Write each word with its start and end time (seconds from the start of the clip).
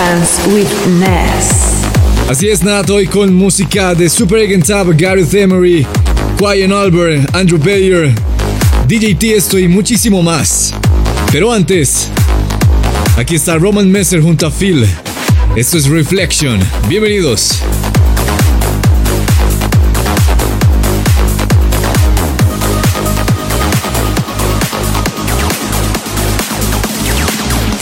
With 0.00 0.86
Ness. 0.98 1.84
Así 2.30 2.48
es, 2.48 2.62
Nat, 2.62 2.88
hoy 2.88 3.06
con 3.06 3.34
música 3.34 3.94
de 3.94 4.08
Super 4.08 4.38
Egg 4.38 4.54
and 4.54 4.66
Tab, 4.66 4.96
Gareth 4.96 5.34
Emery, 5.34 5.86
Quian 6.38 6.72
Albert, 6.72 7.28
Andrew 7.36 7.58
Bayer, 7.58 8.10
DJ 8.88 9.14
Tiesto 9.16 9.58
y 9.58 9.68
muchísimo 9.68 10.22
más. 10.22 10.72
Pero 11.30 11.52
antes, 11.52 12.08
aquí 13.18 13.34
está 13.34 13.58
Roman 13.58 13.92
Messer 13.92 14.22
junto 14.22 14.46
a 14.46 14.50
Phil. 14.50 14.86
Esto 15.54 15.76
es 15.76 15.86
Reflection. 15.86 16.58
Bienvenidos. 16.88 17.60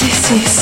This 0.01 0.31
is 0.33 0.58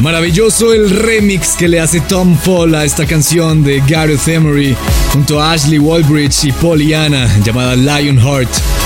Maravilloso 0.00 0.72
el 0.72 0.90
remix 0.90 1.56
que 1.56 1.68
le 1.68 1.80
hace 1.80 2.00
Tom 2.00 2.36
Fall 2.36 2.74
a 2.74 2.84
esta 2.84 3.06
canción 3.06 3.64
de 3.64 3.82
Gareth 3.86 4.28
Emery 4.28 4.76
junto 5.12 5.40
a 5.40 5.52
Ashley 5.52 5.78
Walbridge 5.78 6.44
y 6.44 6.52
Pollyanna 6.52 7.28
llamada 7.42 7.74
Lionheart. 7.74 8.85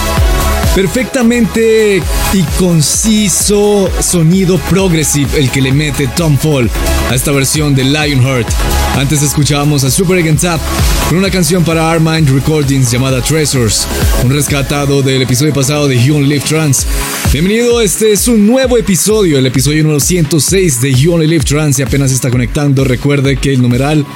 Perfectamente 0.75 2.01
y 2.33 2.43
conciso 2.57 3.91
sonido 4.01 4.57
progressive 4.71 5.41
el 5.41 5.51
que 5.51 5.61
le 5.61 5.73
mete 5.73 6.07
Tom 6.17 6.39
Fall 6.39 6.71
a 7.11 7.15
esta 7.15 7.33
versión 7.33 7.75
de 7.75 7.83
Lionheart. 7.83 8.49
Antes 8.97 9.21
escuchábamos 9.21 9.83
a 9.83 9.91
Super 9.91 10.19
Against 10.19 10.45
Tap 10.45 10.61
con 11.09 11.19
una 11.19 11.29
canción 11.29 11.65
para 11.65 11.91
Armind 11.91 12.31
Recordings 12.31 12.89
llamada 12.89 13.21
Treasures, 13.21 13.89
un 14.23 14.31
rescatado 14.31 15.03
del 15.03 15.23
episodio 15.23 15.53
pasado 15.53 15.89
de 15.89 16.01
You 16.01 16.17
Only 16.17 16.29
Live 16.29 16.45
Trans. 16.49 16.87
Bienvenido, 17.33 17.81
este 17.81 18.13
es 18.13 18.29
un 18.29 18.47
nuevo 18.47 18.79
episodio, 18.79 19.39
el 19.39 19.47
episodio 19.47 19.83
número 19.83 19.99
106 19.99 20.81
de 20.81 20.95
You 20.95 21.15
Only 21.15 21.27
Live 21.27 21.45
Trans. 21.45 21.77
Si 21.77 21.83
apenas 21.83 22.13
está 22.13 22.31
conectando, 22.31 22.85
recuerde 22.85 23.37
que 23.37 23.53
el 23.53 23.61
numeral 23.61 24.07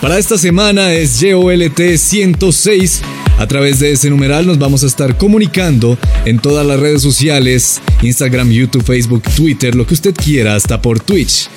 para 0.00 0.18
esta 0.18 0.38
semana 0.38 0.92
es 0.92 1.20
YOLT 1.20 1.96
106. 1.96 3.02
A 3.38 3.46
través 3.46 3.80
de 3.80 3.92
ese 3.92 4.10
numeral 4.10 4.46
nos 4.46 4.58
vamos 4.58 4.82
a 4.82 4.86
estar 4.86 5.16
comunicando 5.16 5.98
en 6.24 6.38
todas 6.38 6.66
las 6.66 6.80
redes 6.80 7.02
sociales, 7.02 7.80
Instagram, 8.02 8.50
YouTube, 8.50 8.84
Facebook, 8.84 9.22
Twitter, 9.34 9.74
lo 9.74 9.86
que 9.86 9.94
usted 9.94 10.14
quiera, 10.14 10.54
hasta 10.54 10.80
por 10.80 11.00
Twitch. 11.00 11.48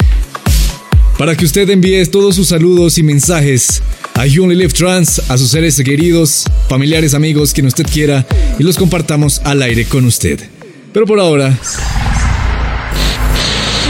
Para 1.17 1.35
que 1.35 1.45
usted 1.45 1.69
envíe 1.69 2.05
todos 2.05 2.35
sus 2.35 2.49
saludos 2.49 2.97
y 2.97 3.03
mensajes 3.03 3.81
a 4.15 4.25
You 4.25 4.43
Only 4.43 4.55
Live 4.55 4.73
Trans, 4.73 5.21
a 5.29 5.37
sus 5.37 5.49
seres 5.51 5.81
queridos, 5.83 6.45
familiares, 6.67 7.13
amigos, 7.13 7.53
quien 7.53 7.67
usted 7.67 7.85
quiera, 7.85 8.25
y 8.59 8.63
los 8.63 8.77
compartamos 8.77 9.41
al 9.43 9.61
aire 9.61 9.85
con 9.85 10.05
usted. 10.05 10.39
Pero 10.91 11.05
por 11.05 11.19
ahora... 11.19 11.57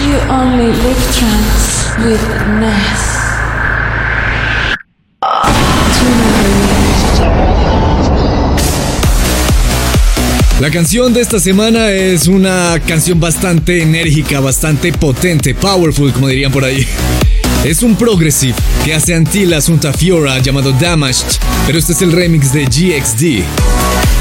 You 0.05 0.33
Only 0.33 0.67
Live 0.67 1.01
Trans 1.17 2.05
with 2.05 2.19
Ness. 2.59 3.32
La 10.63 10.71
canción 10.71 11.13
de 11.13 11.19
esta 11.19 11.41
semana 11.41 11.91
es 11.91 12.27
una 12.29 12.79
canción 12.87 13.19
bastante 13.19 13.81
enérgica, 13.81 14.39
bastante 14.39 14.93
potente, 14.93 15.53
powerful, 15.53 16.13
como 16.13 16.29
dirían 16.29 16.53
por 16.53 16.63
ahí. 16.63 16.87
Es 17.65 17.83
un 17.83 17.97
progressive 17.97 18.55
que 18.85 18.93
hace 18.93 19.13
Antilla 19.13 19.59
Sunta 19.59 19.91
Fiora 19.91 20.39
llamado 20.39 20.71
Damaged, 20.71 21.37
pero 21.67 21.77
este 21.77 21.91
es 21.91 22.01
el 22.01 22.13
remix 22.13 22.53
de 22.53 22.63
GXD. 22.63 23.43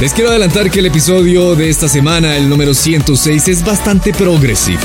Les 0.00 0.12
quiero 0.12 0.30
adelantar 0.30 0.68
que 0.68 0.80
el 0.80 0.86
episodio 0.86 1.54
de 1.54 1.70
esta 1.70 1.88
semana, 1.88 2.36
el 2.36 2.48
número 2.48 2.74
106, 2.74 3.46
es 3.46 3.64
bastante 3.64 4.12
progressive. 4.12 4.80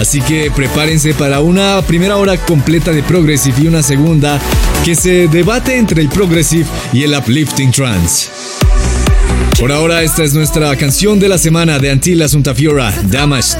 Así 0.00 0.22
que 0.22 0.50
prepárense 0.50 1.12
para 1.12 1.40
una 1.40 1.82
primera 1.82 2.16
hora 2.16 2.38
completa 2.38 2.90
de 2.90 3.02
progressive 3.02 3.56
y 3.60 3.66
una 3.66 3.82
segunda 3.82 4.40
que 4.82 4.94
se 4.94 5.28
debate 5.28 5.76
entre 5.76 6.00
el 6.00 6.08
progressive 6.08 6.64
y 6.94 7.02
el 7.02 7.14
uplifting 7.14 7.70
trance. 7.70 8.30
Por 9.62 9.70
ahora, 9.70 10.02
esta 10.02 10.24
es 10.24 10.34
nuestra 10.34 10.74
canción 10.74 11.20
de 11.20 11.28
la 11.28 11.38
semana 11.38 11.78
de 11.78 11.92
Antilla 11.92 12.26
Suntafiora, 12.26 12.92
Damaged. 13.04 13.58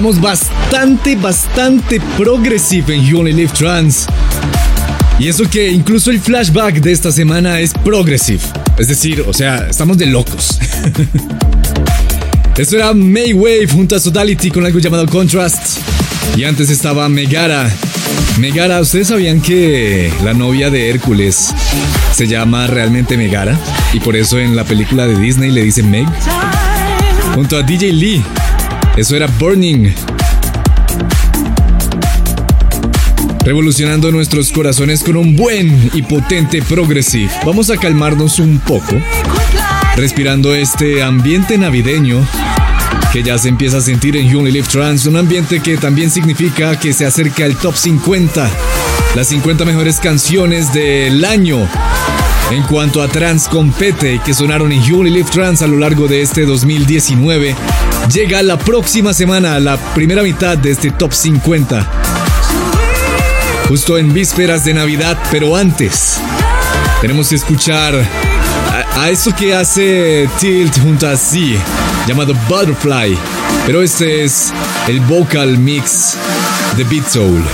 Estamos 0.00 0.18
bastante, 0.18 1.14
bastante 1.14 2.00
progressive 2.16 2.94
en 2.94 3.04
You 3.04 3.18
Only 3.18 3.34
Live 3.34 3.52
Trans. 3.52 4.06
Y 5.18 5.28
eso 5.28 5.44
que 5.44 5.70
incluso 5.70 6.10
el 6.10 6.18
flashback 6.18 6.80
de 6.80 6.90
esta 6.90 7.12
semana 7.12 7.60
es 7.60 7.74
progressive. 7.74 8.40
Es 8.78 8.88
decir, 8.88 9.22
o 9.28 9.34
sea, 9.34 9.66
estamos 9.68 9.98
de 9.98 10.06
locos. 10.06 10.58
Esto 12.56 12.76
era 12.76 12.94
Maywave 12.94 13.68
junto 13.70 13.94
a 13.94 14.00
Sodality 14.00 14.50
con 14.50 14.64
algo 14.64 14.78
llamado 14.78 15.06
Contrast. 15.06 15.80
Y 16.34 16.44
antes 16.44 16.70
estaba 16.70 17.06
Megara. 17.10 17.70
Megara, 18.38 18.80
¿ustedes 18.80 19.08
sabían 19.08 19.42
que 19.42 20.10
la 20.24 20.32
novia 20.32 20.70
de 20.70 20.88
Hércules 20.88 21.52
se 22.14 22.26
llama 22.26 22.66
realmente 22.68 23.18
Megara? 23.18 23.58
Y 23.92 24.00
por 24.00 24.16
eso 24.16 24.38
en 24.38 24.56
la 24.56 24.64
película 24.64 25.06
de 25.06 25.18
Disney 25.18 25.50
le 25.50 25.62
dicen 25.62 25.90
Meg. 25.90 26.06
Junto 27.34 27.58
a 27.58 27.62
DJ 27.62 27.92
Lee. 27.92 28.24
Eso 28.96 29.16
era 29.16 29.26
Burning. 29.26 29.92
Revolucionando 33.44 34.10
nuestros 34.12 34.50
corazones 34.50 35.02
con 35.02 35.16
un 35.16 35.36
buen 35.36 35.90
y 35.94 36.02
potente 36.02 36.62
progressive. 36.62 37.30
Vamos 37.46 37.70
a 37.70 37.76
calmarnos 37.76 38.38
un 38.38 38.58
poco. 38.58 38.96
Respirando 39.96 40.54
este 40.54 41.02
ambiente 41.02 41.56
navideño 41.56 42.26
que 43.12 43.22
ya 43.22 43.38
se 43.38 43.48
empieza 43.48 43.78
a 43.78 43.80
sentir 43.80 44.16
en 44.16 44.28
You 44.28 44.38
Only 44.38 44.52
Live 44.52 44.68
Trans, 44.70 45.06
un 45.06 45.16
ambiente 45.16 45.60
que 45.60 45.76
también 45.76 46.10
significa 46.10 46.78
que 46.78 46.92
se 46.92 47.06
acerca 47.06 47.44
al 47.44 47.56
top 47.56 47.76
50, 47.76 48.48
las 49.16 49.28
50 49.28 49.64
mejores 49.64 49.98
canciones 49.98 50.72
del 50.72 51.24
año 51.24 51.66
en 52.50 52.64
cuanto 52.64 53.00
a 53.00 53.06
trans 53.06 53.48
compete 53.48 54.20
que 54.24 54.34
sonaron 54.34 54.72
en 54.72 54.82
You 54.82 54.98
Only 54.98 55.10
Live 55.10 55.30
Trans 55.30 55.62
a 55.62 55.68
lo 55.68 55.78
largo 55.78 56.08
de 56.08 56.20
este 56.20 56.44
2019. 56.44 57.54
Llega 58.08 58.42
la 58.42 58.58
próxima 58.58 59.12
semana, 59.14 59.60
la 59.60 59.76
primera 59.94 60.22
mitad 60.22 60.58
de 60.58 60.72
este 60.72 60.90
top 60.90 61.12
50. 61.12 61.86
Justo 63.68 63.98
en 63.98 64.12
vísperas 64.12 64.64
de 64.64 64.74
Navidad, 64.74 65.16
pero 65.30 65.54
antes, 65.56 66.18
tenemos 67.00 67.28
que 67.28 67.36
escuchar 67.36 67.94
a, 68.96 69.10
eso 69.10 69.34
que 69.34 69.54
hace 69.54 70.28
Tilt 70.40 70.80
junto 70.80 71.08
a 71.08 71.16
Z, 71.16 71.38
llamado 72.06 72.34
Butterfly. 72.48 73.16
Pero 73.66 73.82
este 73.82 74.24
es 74.24 74.52
el 74.88 75.00
vocal 75.00 75.58
mix 75.58 76.16
de 76.76 76.84
Beat 76.84 77.06
Soul. 77.08 77.44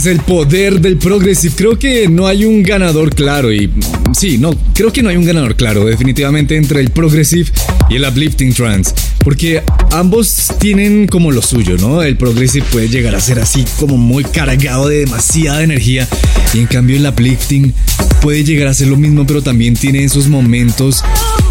Es 0.00 0.06
el 0.06 0.20
poder 0.20 0.80
del 0.80 0.96
Progressive. 0.96 1.54
Creo 1.54 1.78
que 1.78 2.08
no 2.08 2.26
hay 2.26 2.46
un 2.46 2.62
ganador 2.62 3.14
claro 3.14 3.52
y... 3.52 3.70
Sí, 4.16 4.38
no, 4.38 4.56
creo 4.72 4.90
que 4.90 5.02
no 5.02 5.10
hay 5.10 5.16
un 5.16 5.26
ganador 5.26 5.56
claro 5.56 5.84
definitivamente 5.84 6.56
entre 6.56 6.80
el 6.80 6.88
Progressive 6.90 7.50
y 7.90 7.96
el 7.96 8.06
Uplifting 8.06 8.54
Trance. 8.54 8.94
Porque 9.22 9.62
ambos 9.92 10.52
tienen 10.58 11.06
como 11.06 11.30
lo 11.32 11.42
suyo, 11.42 11.76
¿no? 11.76 12.02
El 12.02 12.16
Progressive 12.16 12.64
puede 12.72 12.88
llegar 12.88 13.14
a 13.14 13.20
ser 13.20 13.40
así 13.40 13.62
como 13.78 13.98
muy 13.98 14.24
cargado 14.24 14.88
de 14.88 15.00
demasiada 15.00 15.62
energía 15.62 16.08
y 16.54 16.60
en 16.60 16.66
cambio 16.66 16.96
el 16.96 17.06
Uplifting 17.06 17.74
puede 18.22 18.42
llegar 18.42 18.68
a 18.68 18.74
ser 18.74 18.88
lo 18.88 18.96
mismo 18.96 19.26
pero 19.26 19.42
también 19.42 19.74
tiene 19.74 20.02
esos 20.02 20.28
momentos 20.28 21.04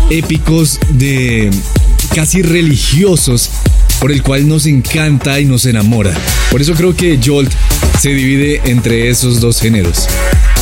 épicos 0.10 0.80
de 0.98 1.52
casi 2.16 2.42
religiosos 2.42 3.52
por 4.00 4.12
el 4.12 4.24
cual 4.24 4.48
nos 4.48 4.66
encanta 4.66 5.40
y 5.40 5.46
nos 5.46 5.66
enamora. 5.66 6.14
Por 6.52 6.62
eso 6.62 6.74
creo 6.74 6.96
que 6.96 7.20
Jolt 7.24 7.52
se 8.00 8.10
divide 8.10 8.62
entre 8.66 9.10
esos 9.10 9.42
dos 9.42 9.60
géneros. 9.60 10.08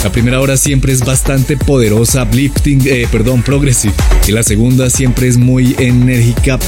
La 0.03 0.11
primera 0.11 0.39
hora 0.39 0.57
siempre 0.57 0.93
es 0.93 1.01
bastante 1.01 1.57
poderosa, 1.57 2.23
uplifting, 2.23 2.81
eh, 2.85 3.07
perdón, 3.11 3.43
progressive. 3.43 3.93
Y 4.27 4.31
la 4.31 4.43
segunda 4.43 4.89
siempre 4.89 5.27
es 5.27 5.37
muy 5.37 5.75
enérgica, 5.79 6.59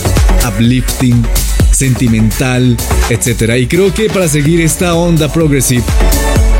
uplifting, 0.47 1.23
sentimental, 1.71 2.75
etc. 3.09 3.57
Y 3.59 3.67
creo 3.67 3.93
que 3.93 4.09
para 4.09 4.27
seguir 4.27 4.61
esta 4.61 4.95
onda 4.95 5.31
progressive 5.31 5.83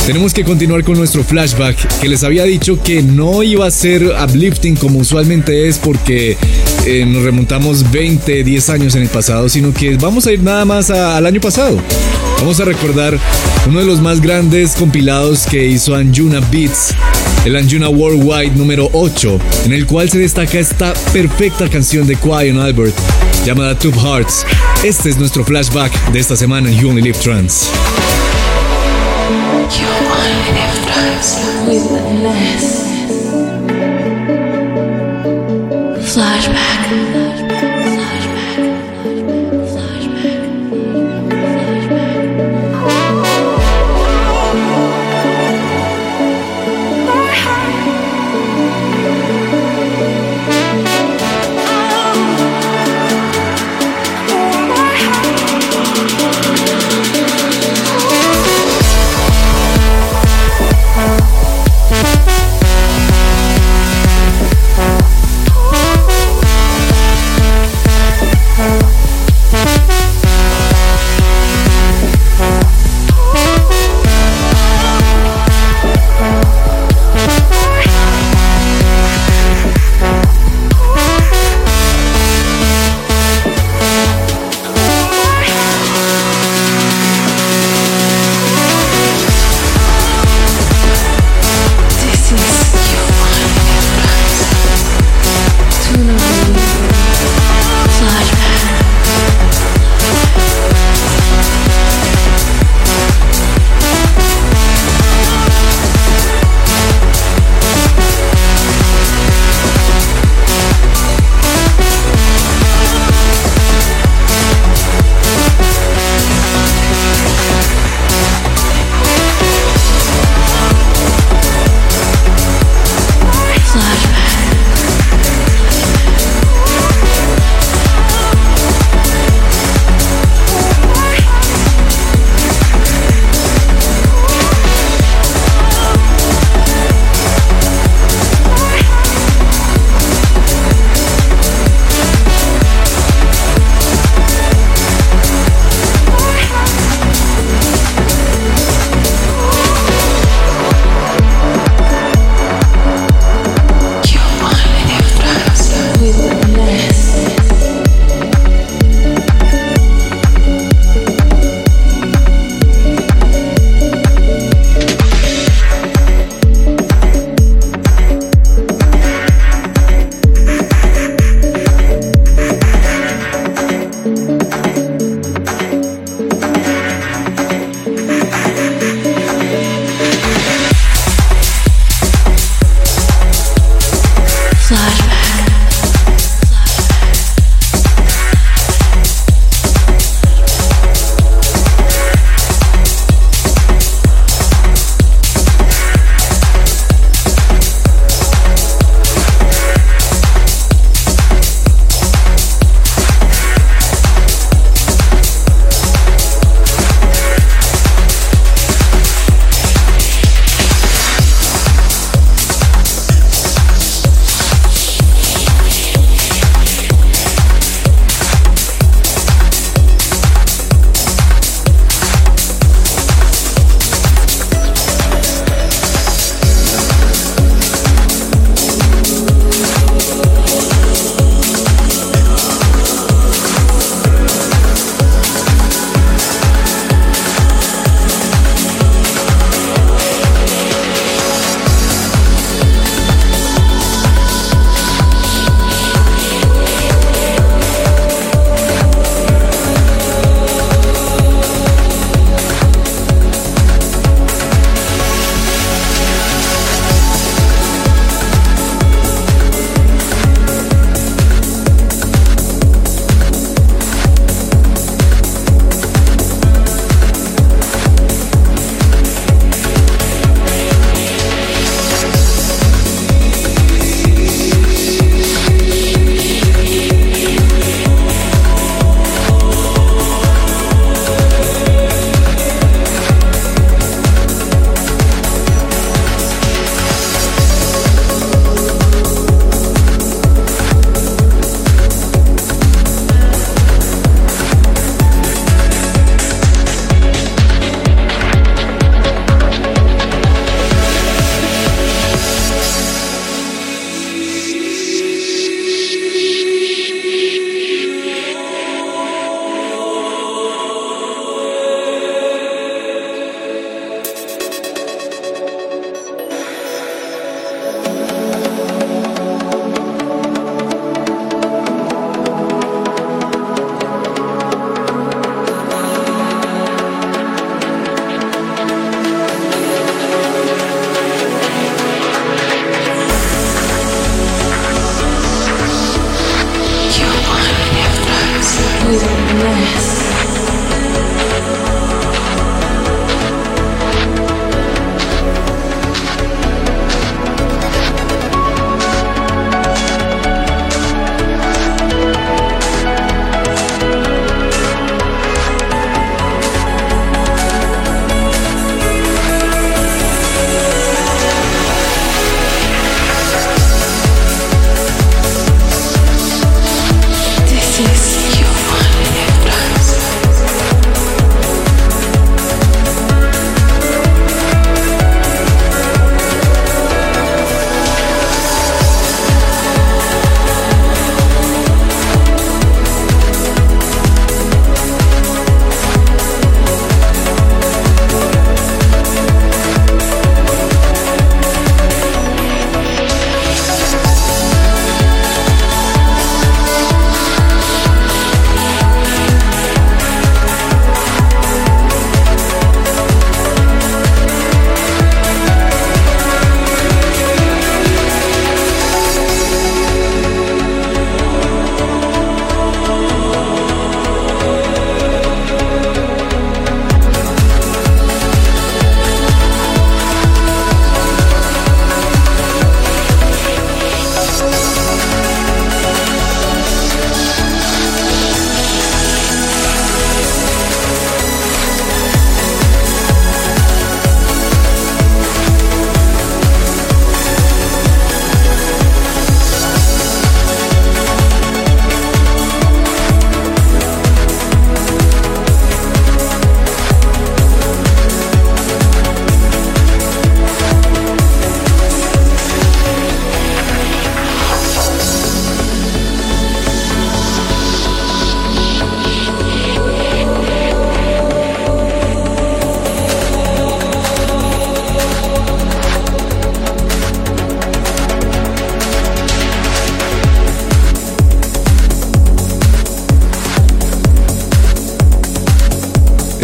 tenemos 0.10 0.34
que 0.34 0.44
continuar 0.44 0.84
con 0.84 0.98
nuestro 0.98 1.24
flashback, 1.24 2.00
que 2.00 2.08
les 2.08 2.24
había 2.24 2.44
dicho 2.44 2.82
que 2.82 3.04
no 3.04 3.44
iba 3.44 3.68
a 3.68 3.70
ser 3.70 4.04
uplifting 4.04 4.76
como 4.76 4.98
usualmente 4.98 5.68
es 5.68 5.78
porque 5.78 6.36
eh, 6.88 7.06
nos 7.06 7.22
remontamos 7.22 7.92
20, 7.92 8.44
10 8.44 8.70
años 8.72 8.96
en 8.96 9.04
el 9.04 9.10
pasado, 9.10 9.48
sino 9.50 9.72
que 9.72 9.98
vamos 9.98 10.26
a 10.26 10.32
ir 10.32 10.42
nada 10.42 10.66
más 10.66 10.90
al 10.90 11.28
año 11.28 11.40
pasado. 11.40 11.80
Vamos 12.40 12.60
a 12.60 12.66
recordar 12.66 13.20
uno 13.68 13.82
de 13.82 13.86
los 13.86 14.02
más 14.02 14.20
grandes 14.20 14.72
compilados 14.72 15.46
que 15.46 15.68
hizo 15.68 15.94
Anjuna 15.94 16.40
Beats, 16.52 16.96
el 17.46 17.56
Anjuna 17.56 17.90
Worldwide 17.90 18.56
número 18.56 18.90
8, 18.94 19.40
en 19.66 19.74
el 19.74 19.86
cual 19.86 20.10
se 20.10 20.18
destaca 20.18 20.58
esta 20.58 20.92
perfecta 21.14 21.70
canción 21.70 22.08
de 22.08 22.16
Quiet 22.16 22.58
Albert 22.58 22.96
llamada 23.46 23.78
Two 23.78 23.92
Hearts. 23.92 24.44
Este 24.84 25.12
es 25.12 25.20
nuestro 25.20 25.46
flashback 25.46 26.12
de 26.12 26.20
esta 26.20 26.36
semana 26.36 26.68
en 26.72 26.80
You 26.80 26.90
Only 26.90 27.04
Live 27.04 27.20
Trans. 27.20 27.70
you 29.78 29.86
with. 31.68 32.00
Flashback. 36.10 37.29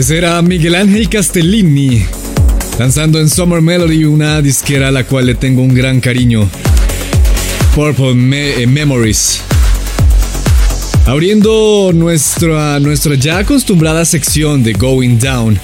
Pues 0.07 0.19
era 0.19 0.39
Miguel 0.43 0.75
Ángel 0.75 1.09
Castellini, 1.09 2.05
lanzando 2.77 3.19
en 3.19 3.27
Summer 3.27 3.59
Melody 3.59 4.03
una 4.03 4.39
disquera 4.39 4.89
a 4.89 4.91
la 4.91 5.03
cual 5.03 5.25
le 5.25 5.33
tengo 5.33 5.63
un 5.63 5.73
gran 5.73 5.99
cariño. 5.99 6.47
Purple 7.73 8.13
eh, 8.61 8.67
Memories. 8.67 9.41
Abriendo 11.07 11.89
nuestra, 11.91 12.79
nuestra 12.79 13.15
ya 13.15 13.39
acostumbrada 13.39 14.05
sección 14.05 14.61
de 14.61 14.73
Going 14.73 15.17
Down. 15.17 15.59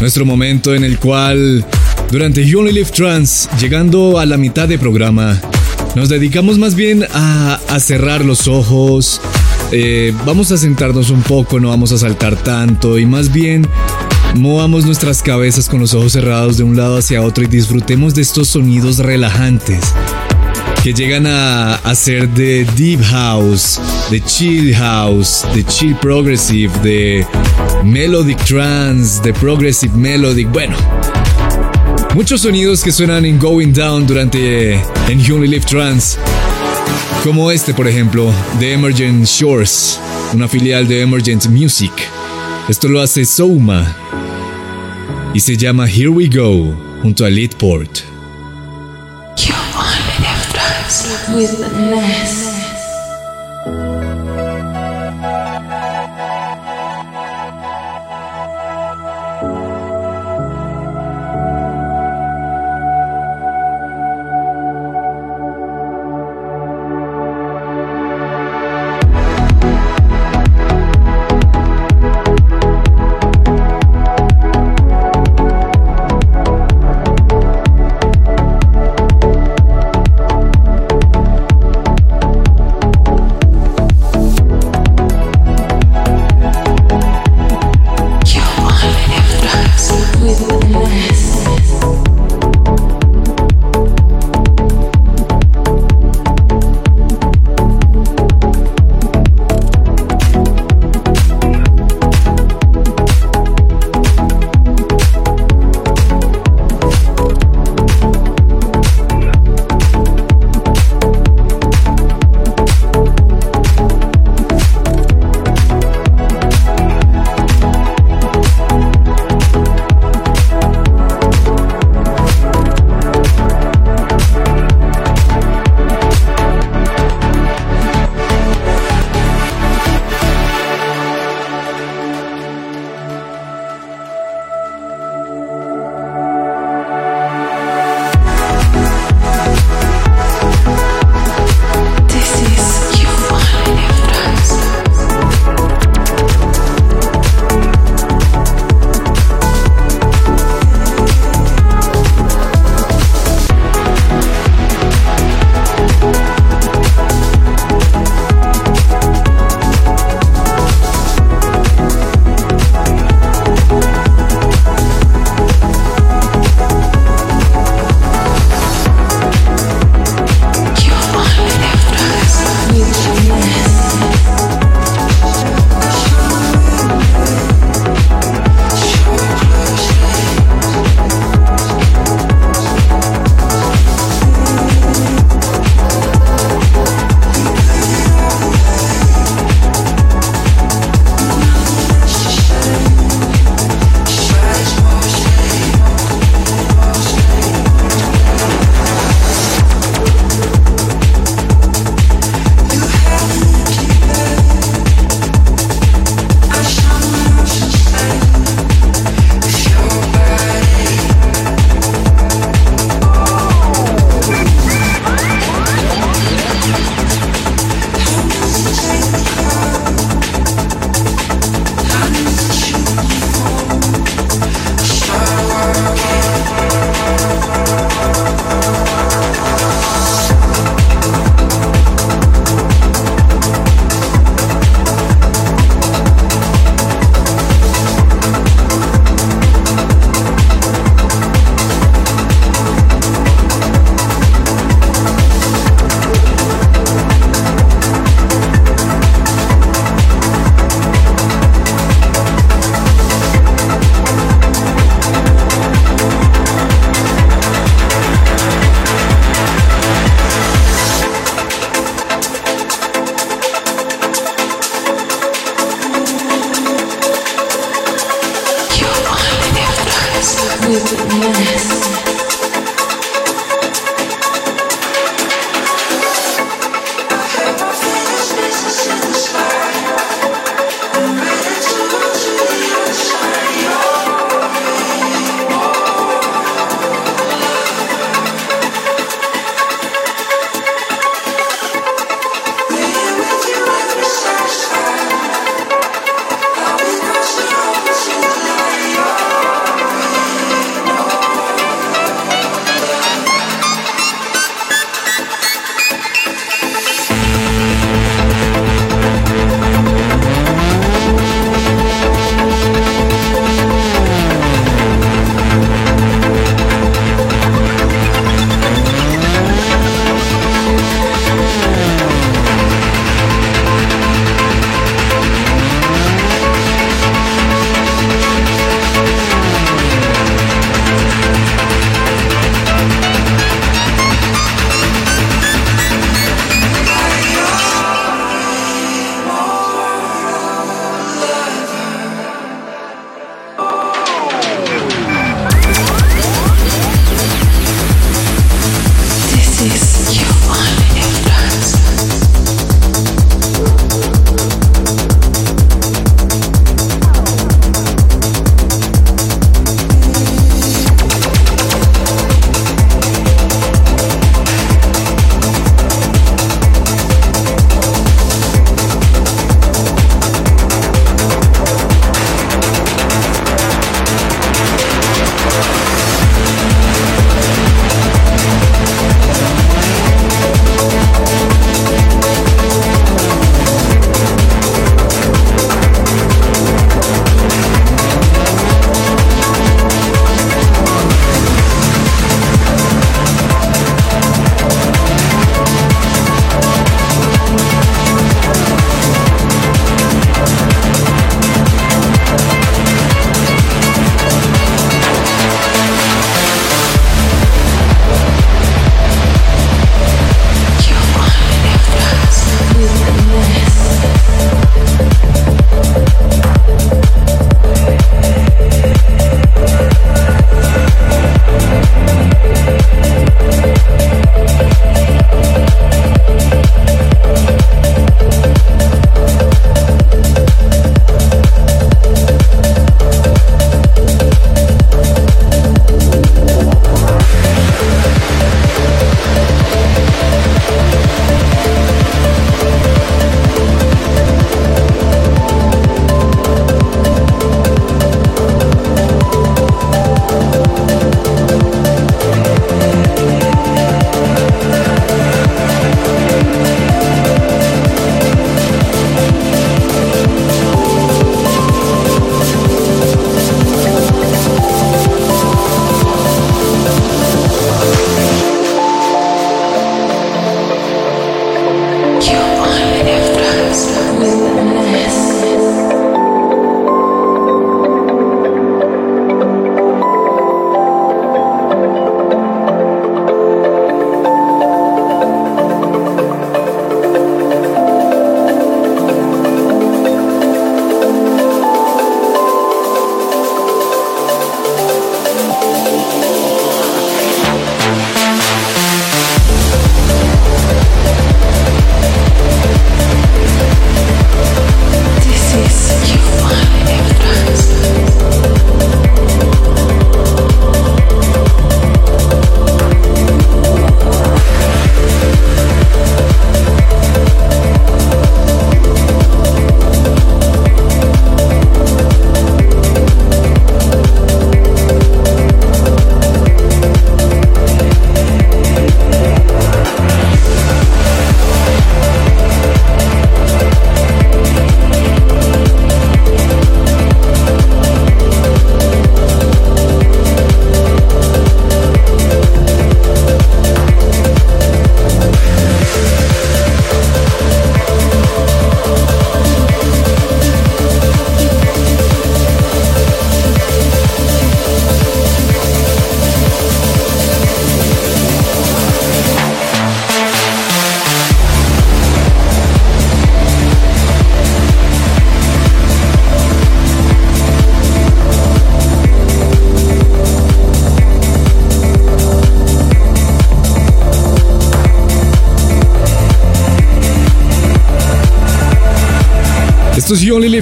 Nuestro 0.00 0.26
momento 0.26 0.74
en 0.74 0.82
el 0.82 0.98
cual, 0.98 1.64
durante 2.10 2.44
You 2.44 2.58
Only 2.58 2.72
Live 2.72 2.90
Trans, 2.90 3.48
llegando 3.60 4.18
a 4.18 4.26
la 4.26 4.36
mitad 4.36 4.66
de 4.66 4.80
programa, 4.80 5.40
nos 5.94 6.08
dedicamos 6.08 6.58
más 6.58 6.74
bien 6.74 7.06
a, 7.12 7.60
a 7.68 7.78
cerrar 7.78 8.24
los 8.24 8.48
ojos, 8.48 9.20
eh, 9.72 10.12
vamos 10.26 10.50
a 10.50 10.58
sentarnos 10.58 11.10
un 11.10 11.22
poco, 11.22 11.60
no 11.60 11.68
vamos 11.68 11.92
a 11.92 11.98
saltar 11.98 12.36
tanto 12.36 12.98
y 12.98 13.06
más 13.06 13.32
bien 13.32 13.66
movamos 14.34 14.84
nuestras 14.84 15.22
cabezas 15.22 15.68
con 15.68 15.80
los 15.80 15.94
ojos 15.94 16.12
cerrados 16.12 16.56
de 16.56 16.64
un 16.64 16.76
lado 16.76 16.98
hacia 16.98 17.22
otro 17.22 17.44
y 17.44 17.46
disfrutemos 17.46 18.14
de 18.14 18.22
estos 18.22 18.48
sonidos 18.48 18.98
relajantes 18.98 19.94
que 20.82 20.92
llegan 20.94 21.26
a, 21.26 21.78
ser 21.94 22.28
de 22.30 22.64
deep 22.76 23.00
house, 23.02 23.78
de 24.10 24.20
chill 24.24 24.74
house, 24.74 25.44
de 25.54 25.62
chill 25.64 25.94
progressive, 25.96 26.72
de 26.82 27.26
melodic 27.84 28.42
trance, 28.44 29.20
de 29.22 29.32
progressive 29.34 29.94
melodic, 29.94 30.50
bueno. 30.50 30.76
Muchos 32.14 32.40
sonidos 32.40 32.82
que 32.82 32.90
suenan 32.90 33.24
en 33.24 33.38
Going 33.38 33.72
Down 33.72 34.06
durante 34.06 34.74
en 34.74 35.32
Only 35.32 35.48
Live 35.48 35.66
Trance 35.66 36.18
como 37.24 37.50
este, 37.50 37.74
por 37.74 37.86
ejemplo, 37.86 38.32
de 38.58 38.72
Emergent 38.72 39.26
Shores, 39.26 40.00
una 40.32 40.48
filial 40.48 40.88
de 40.88 41.02
Emergent 41.02 41.46
Music. 41.46 41.92
Esto 42.68 42.88
lo 42.88 43.00
hace 43.00 43.24
Souma 43.24 43.96
y 45.34 45.40
se 45.40 45.56
llama 45.56 45.86
Here 45.86 46.08
We 46.08 46.28
Go 46.28 46.74
junto 47.02 47.24
a 47.24 47.30
Leadport. 47.30 48.00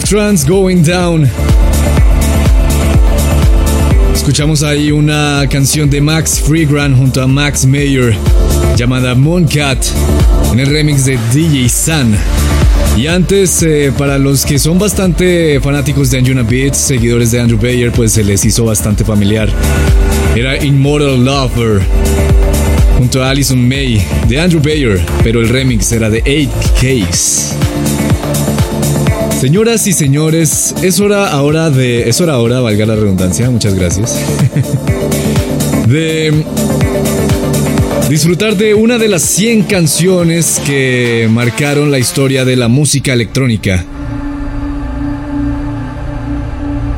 Trans 0.08 0.48
Going 0.48 0.82
Down. 0.82 1.28
Escuchamos 4.14 4.62
ahí 4.62 4.90
una 4.90 5.44
canción 5.50 5.90
de 5.90 6.00
Max 6.00 6.40
Freegrant 6.40 6.96
junto 6.96 7.20
a 7.20 7.26
Max 7.26 7.66
Mayer 7.66 8.16
llamada 8.74 9.14
Mooncat 9.14 9.84
en 10.50 10.60
el 10.60 10.68
remix 10.68 11.04
de 11.04 11.18
DJ 11.34 11.68
Sun. 11.68 12.16
Y 12.96 13.06
antes, 13.06 13.62
eh, 13.62 13.92
para 13.98 14.16
los 14.16 14.46
que 14.46 14.58
son 14.58 14.78
bastante 14.78 15.60
fanáticos 15.60 16.10
de 16.10 16.20
Anjuna 16.20 16.42
Beats, 16.42 16.78
seguidores 16.78 17.30
de 17.30 17.40
Andrew 17.40 17.60
Bayer, 17.60 17.92
pues 17.92 18.12
se 18.12 18.24
les 18.24 18.42
hizo 18.46 18.64
bastante 18.64 19.04
familiar. 19.04 19.50
Era 20.34 20.56
Immortal 20.64 21.22
Lover 21.22 21.82
junto 22.96 23.22
a 23.22 23.28
Alison 23.28 23.68
May 23.68 24.02
de 24.26 24.40
Andrew 24.40 24.62
Bayer, 24.62 25.04
pero 25.22 25.42
el 25.42 25.50
remix 25.50 25.92
era 25.92 26.08
de 26.08 26.22
8 26.22 26.50
Case. 26.80 27.57
Señoras 29.40 29.86
y 29.86 29.92
señores, 29.92 30.74
es 30.82 30.98
hora 30.98 31.30
ahora 31.30 31.70
de. 31.70 32.08
Es 32.08 32.20
hora 32.20 32.32
ahora, 32.32 32.58
valga 32.58 32.84
la 32.86 32.96
redundancia, 32.96 33.48
muchas 33.48 33.72
gracias. 33.74 34.18
de 35.86 36.44
disfrutar 38.10 38.56
de 38.56 38.74
una 38.74 38.98
de 38.98 39.06
las 39.06 39.22
100 39.22 39.62
canciones 39.62 40.60
que 40.66 41.28
marcaron 41.30 41.92
la 41.92 42.00
historia 42.00 42.44
de 42.44 42.56
la 42.56 42.66
música 42.66 43.12
electrónica. 43.12 43.84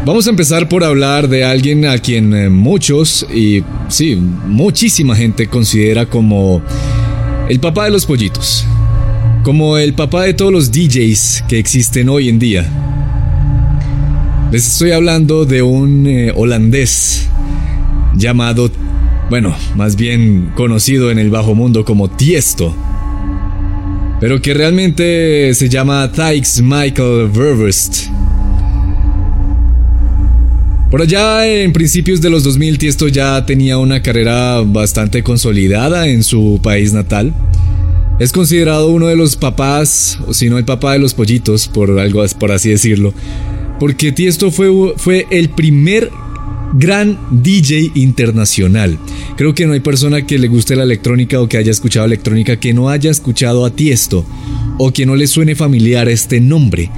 Vamos 0.07 0.27
a 0.27 0.31
empezar 0.31 0.67
por 0.67 0.83
hablar 0.83 1.29
de 1.29 1.45
alguien 1.45 1.85
a 1.85 1.99
quien 1.99 2.35
eh, 2.35 2.49
muchos, 2.49 3.27
y 3.35 3.63
sí, 3.89 4.17
muchísima 4.17 5.15
gente 5.15 5.47
considera 5.47 6.07
como 6.07 6.63
el 7.51 7.61
papá 7.61 7.85
de 7.85 7.91
los 7.91 8.07
pollitos 8.07 8.65
como 9.43 9.79
el 9.79 9.95
papá 9.95 10.25
de 10.25 10.35
todos 10.35 10.53
los 10.53 10.71
DJs 10.71 11.45
que 11.49 11.59
existen 11.59 12.09
hoy 12.09 12.29
en 12.29 12.39
día. 12.39 12.69
Les 14.53 14.67
estoy 14.67 14.91
hablando 14.91 15.45
de 15.45 15.63
un 15.63 16.07
eh, 16.07 16.33
holandés 16.35 17.29
llamado, 18.15 18.71
bueno, 19.31 19.57
más 19.77 19.97
bien 19.97 20.53
conocido 20.55 21.11
en 21.11 21.19
el 21.19 21.31
bajo 21.31 21.55
mundo 21.55 21.85
como 21.85 22.11
Tiesto, 22.11 22.75
pero 24.21 24.43
que 24.43 24.53
realmente 24.53 25.55
se 25.55 25.69
llama 25.69 26.11
Thijs 26.13 26.61
Michael 26.61 27.31
Ververst. 27.33 28.09
Por 30.91 31.01
allá 31.01 31.47
en 31.47 31.73
principios 31.73 32.21
de 32.21 32.29
los 32.29 32.43
2000 32.43 32.79
Tiesto 32.79 33.09
ya 33.09 33.47
tenía 33.47 33.79
una 33.79 34.03
carrera 34.03 34.61
bastante 34.61 35.23
consolidada 35.23 36.09
en 36.09 36.25
su 36.25 36.59
país 36.63 36.93
natal 36.93 37.33
es 38.21 38.33
considerado 38.33 38.91
uno 38.91 39.07
de 39.07 39.17
los 39.17 39.37
papás, 39.37 40.19
o 40.27 40.35
si 40.35 40.51
no 40.51 40.59
el 40.59 40.67
papá 40.67 40.93
de 40.93 40.99
los 40.99 41.15
pollitos, 41.15 41.69
por 41.69 41.99
algo 41.99 42.23
por 42.39 42.53
así 42.53 42.69
decirlo. 42.69 43.15
Porque 43.81 44.13
Tiesto 44.13 44.51
fue, 44.51 44.71
fue 44.99 45.27
el 45.31 45.49
primer 45.49 46.11
gran 46.75 47.19
DJ 47.31 47.93
internacional. 47.95 48.99
Creo 49.37 49.55
que 49.55 49.67
no 49.67 49.73
hay 49.73 49.81
persona 49.81 50.27
que 50.27 50.39
le 50.39 50.49
guste 50.49 50.77
la 50.77 50.83
electrónica 50.83 51.41
o 51.41 51.49
que 51.49 51.57
haya 51.57 51.71
escuchado 51.71 52.05
electrónica 52.05 52.61
que 52.61 52.75
no 52.75 52.91
haya 52.91 53.11
escuchado 53.11 53.65
a 53.65 53.71
Tiesto 53.71 54.27
o 54.77 54.93
que 54.93 55.07
no 55.07 55.17
le 55.17 55.27
suene 55.27 55.55
familiar 55.55 56.07
este 56.11 56.43
nombre. 56.43 56.91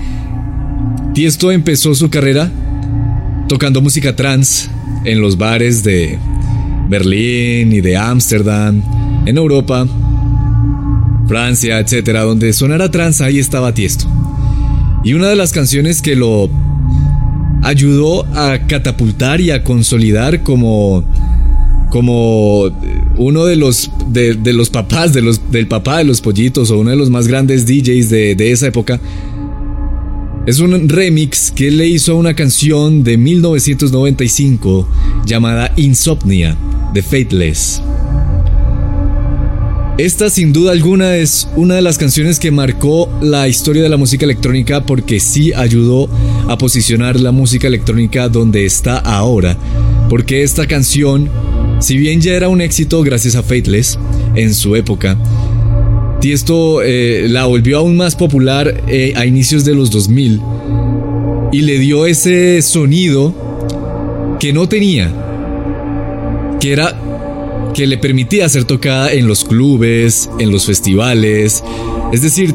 Tiesto 1.15 1.53
empezó 1.53 1.95
su 1.95 2.11
carrera 2.11 2.51
tocando 3.49 3.81
música 3.81 4.17
trans 4.17 4.69
en 5.05 5.21
los 5.21 5.39
bares 5.39 5.85
de 5.85 6.19
Berlín 6.89 7.73
y 7.73 7.81
de 7.81 7.97
Ámsterdam, 7.97 8.83
en 9.25 9.39
Europa, 9.39 9.87
Francia, 11.27 11.79
etcétera, 11.79 12.23
donde 12.23 12.53
sonara 12.53 12.91
trans, 12.91 13.21
ahí 13.21 13.39
estaba 13.39 13.75
Tiesto. 13.75 14.07
Y 15.05 15.15
una 15.15 15.29
de 15.29 15.37
las 15.37 15.53
canciones 15.53 16.03
que 16.03 16.17
lo 16.17 16.49
ayudó 17.63 18.25
a 18.37 18.67
catapultar 18.67 19.41
y 19.41 19.51
a 19.51 19.63
consolidar 19.63 20.43
como 20.43 21.05
como 21.91 22.71
uno 23.19 23.45
de 23.45 23.57
los 23.57 23.91
de, 24.09 24.35
los 24.53 24.71
papás 24.71 25.13
de 25.13 25.21
los 25.21 25.53
del 25.53 25.69
papá 25.69 25.99
de 25.99 26.05
los 26.05 26.23
pollitos 26.23 26.71
o 26.71 26.79
uno 26.79 26.91
de 26.91 26.97
los 26.97 27.11
más 27.11 27.29
grandes 27.29 27.67
DJs 27.67 28.09
de, 28.09 28.35
de 28.35 28.51
esa 28.51 28.69
época 28.69 28.99
es 30.45 30.59
un 30.59 30.89
remix 30.89 31.53
que 31.53 31.69
él 31.69 31.77
le 31.77 31.87
hizo 31.87 32.13
a 32.13 32.15
una 32.17 32.35
canción 32.35 33.05
de 33.05 33.17
1995 33.17 34.89
llamada 35.25 35.73
Insomnia 35.77 36.57
de 36.93 37.01
Fateless. 37.01 37.81
Esta 39.99 40.31
sin 40.31 40.55
duda 40.55 40.73
alguna 40.73 41.17
es 41.17 41.47
una 41.55 41.75
de 41.75 41.83
las 41.83 41.99
canciones 41.99 42.39
que 42.39 42.51
marcó 42.51 43.11
la 43.21 43.47
historia 43.47 43.83
de 43.83 43.91
la 43.91 43.99
música 43.99 44.25
electrónica 44.25 44.87
porque 44.87 45.21
sí 45.21 45.53
ayudó 45.53 46.09
a 46.49 46.57
posicionar 46.57 47.21
la 47.21 47.31
música 47.31 47.67
electrónica 47.67 48.31
donde 48.31 48.65
está 48.65 48.97
ahora. 48.97 49.59
Porque 50.09 50.43
esta 50.43 50.67
canción, 50.67 51.29
si 51.81 51.99
bien 51.99 52.23
ya 52.23 52.33
era 52.33 52.49
un 52.49 52.63
éxito 52.63 53.03
gracias 53.03 53.37
a 53.37 53.43
Fateless 53.43 53.99
en 54.35 54.55
su 54.55 54.77
época, 54.77 55.19
Tiesto 56.23 56.83
eh, 56.83 57.27
la 57.29 57.45
volvió 57.45 57.79
aún 57.79 57.97
más 57.97 58.17
popular 58.17 58.83
eh, 58.89 59.13
a 59.15 59.27
inicios 59.27 59.65
de 59.65 59.75
los 59.75 59.91
2000 59.91 60.41
y 61.53 61.63
le 61.63 61.79
dio 61.79 62.07
ese 62.07 62.63
sonido 62.63 63.35
que 64.41 64.55
no 64.55 64.69
tenía, 64.69 65.13
que 66.61 66.73
era 66.73 66.97
que 67.75 67.87
le 67.87 67.99
permitía 67.99 68.49
ser 68.49 68.65
tocada 68.65 69.13
en 69.13 69.27
los 69.27 69.45
clubes, 69.45 70.29
en 70.39 70.51
los 70.51 70.67
festivales. 70.67 71.63
Es 72.13 72.23
decir, 72.23 72.55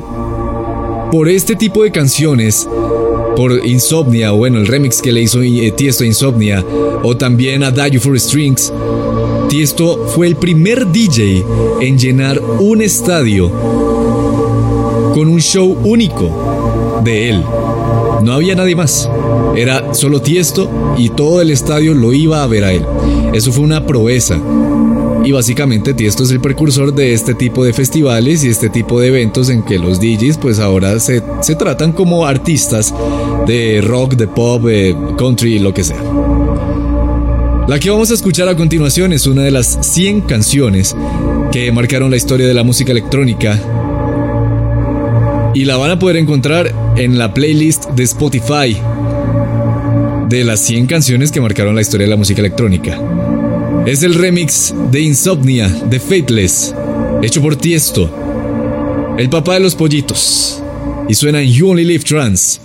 por 1.12 1.30
este 1.30 1.56
tipo 1.56 1.84
de 1.84 1.92
canciones, 1.92 2.68
por 3.36 3.66
Insomnia, 3.66 4.34
o 4.34 4.38
bueno, 4.38 4.58
el 4.58 4.68
remix 4.68 5.02
que 5.02 5.12
le 5.12 5.22
hizo 5.22 5.42
eh, 5.42 5.72
Tiesto 5.76 6.04
Insomnia, 6.04 6.64
o 7.04 7.16
también 7.16 7.64
a 7.64 7.72
Die 7.72 8.00
for 8.00 8.20
Strings, 8.20 8.74
Tiesto 9.50 10.08
fue 10.08 10.28
el 10.28 10.36
primer 10.36 10.92
DJ 10.92 11.44
en 11.82 11.98
llenar 11.98 12.42
un 12.60 12.82
estadio 12.82 13.50
con 15.14 15.30
un 15.30 15.40
show 15.40 15.78
único 15.84 17.02
de 17.04 17.30
él. 17.30 17.44
No 18.24 18.34
había 18.34 18.56
nadie 18.56 18.76
más. 18.76 19.10
Era 19.56 19.94
solo 19.94 20.22
Tiesto 20.22 20.96
y 20.98 21.10
todo 21.10 21.42
el 21.42 21.52
estadio 21.52 21.94
lo 21.94 22.14
iba 22.14 22.44
a 22.44 22.48
ver 22.48 22.64
a 22.64 22.74
él. 22.74 22.86
Eso 23.34 23.52
fue 23.52 23.64
una 23.64 23.86
proeza. 23.86 24.40
Y 25.28 25.34
básicamente 25.34 25.94
Tiesto 25.94 26.24
es 26.24 26.32
el 26.32 26.40
precursor 26.40 26.96
de 26.96 27.12
este 27.12 27.34
tipo 27.34 27.66
de 27.66 27.74
festivales 27.74 28.46
y 28.46 28.48
este 28.48 28.70
tipo 28.70 29.02
de 29.02 29.10
eventos 29.10 29.50
en 29.50 29.62
que 29.62 29.78
los 29.78 30.00
DJs 30.00 30.38
pues 30.38 30.58
ahora 30.58 31.02
se, 31.02 31.20
tratan 31.60 31.92
como 31.92 32.26
artistas 32.26 32.94
de 33.46 33.82
rock, 33.82 34.14
de 34.14 34.30
pop, 34.30 34.64
de 34.64 34.96
country, 35.18 35.60
lo 35.60 35.74
que 35.74 35.84
sea. 35.84 36.02
La 37.68 37.78
que 37.78 37.90
vamos 37.90 38.10
a 38.10 38.14
escuchar 38.14 38.48
a 38.48 38.56
continuación 38.56 39.12
es 39.12 39.28
una 39.28 39.42
de 39.42 39.52
las 39.52 39.78
100 39.82 40.22
canciones 40.22 40.96
que 41.52 41.74
marcaron 41.74 42.10
la 42.10 42.16
historia 42.16 42.48
de 42.48 42.54
la 42.54 42.64
música 42.64 42.94
electrónica 42.94 43.60
y 45.54 45.66
la 45.66 45.76
van 45.76 45.92
a 45.92 46.00
poder 46.00 46.16
encontrar 46.16 46.74
en 46.96 47.18
la 47.18 47.34
playlist 47.34 47.90
de 47.90 48.04
Spotify 48.04 48.78
de 50.30 50.44
las 50.46 50.62
100 50.62 50.88
canciones 50.88 51.34
que 51.34 51.42
marcaron 51.42 51.76
la 51.76 51.82
historia 51.82 52.06
de 52.06 52.12
la 52.12 52.18
música 52.18 52.40
electrónica. 52.40 52.98
Es 53.88 54.04
el 54.04 54.16
remix 54.16 54.74
de 54.92 55.00
Insomnia 55.00 55.70
de 55.70 55.98
Fateless, 56.02 56.76
hecho 57.24 57.42
por 57.42 57.56
Tiesto, 57.56 59.16
el 59.18 59.30
papá 59.30 59.54
de 59.54 59.62
los 59.62 59.76
pollitos, 59.76 60.62
y 61.08 61.14
suena 61.14 61.40
en 61.40 61.50
You 61.50 61.70
Only 61.70 61.86
Live 61.86 62.04
Trans. 62.04 62.60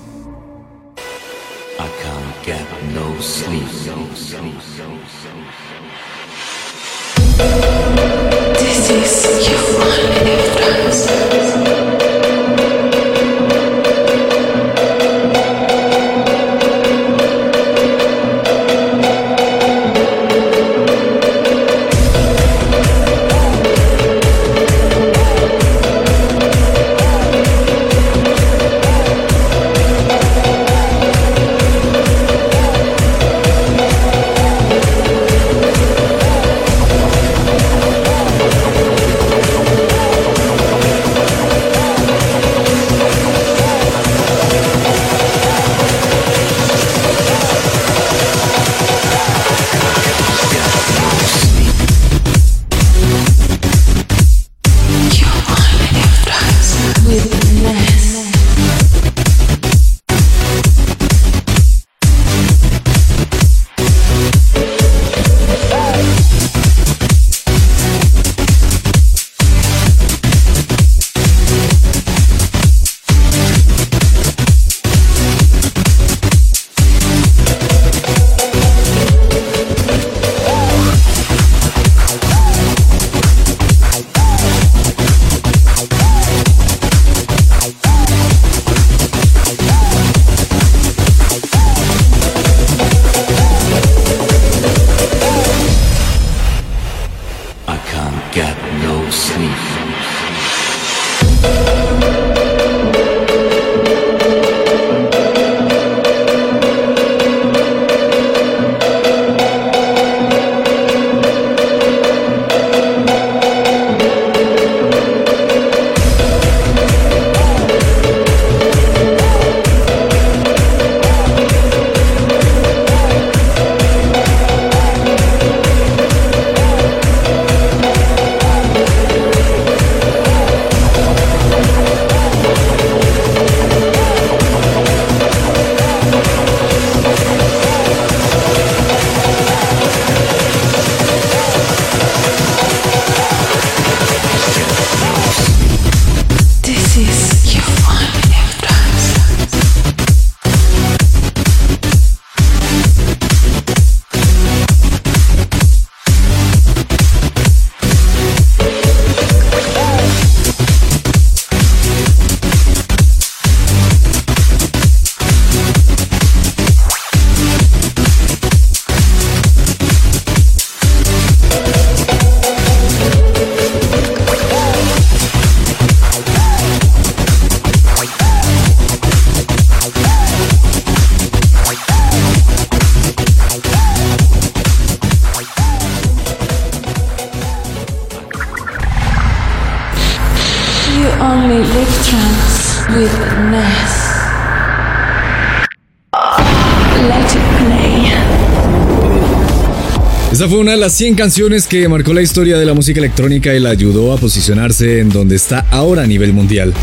Las 200.92 200.98
100 200.98 201.14
canciones 201.14 201.66
que 201.66 201.88
marcó 201.88 202.12
la 202.12 202.20
historia 202.20 202.58
de 202.58 202.66
la 202.66 202.74
música 202.74 202.98
electrónica 202.98 203.54
y 203.54 203.60
la 203.60 203.70
ayudó 203.70 204.12
a 204.12 204.18
posicionarse 204.18 205.00
en 205.00 205.08
donde 205.08 205.36
está 205.36 205.64
ahora 205.70 206.02
a 206.02 206.06
nivel 206.06 206.34
mundial. 206.34 206.74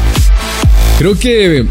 Creo 0.97 1.13
que 1.19 1.63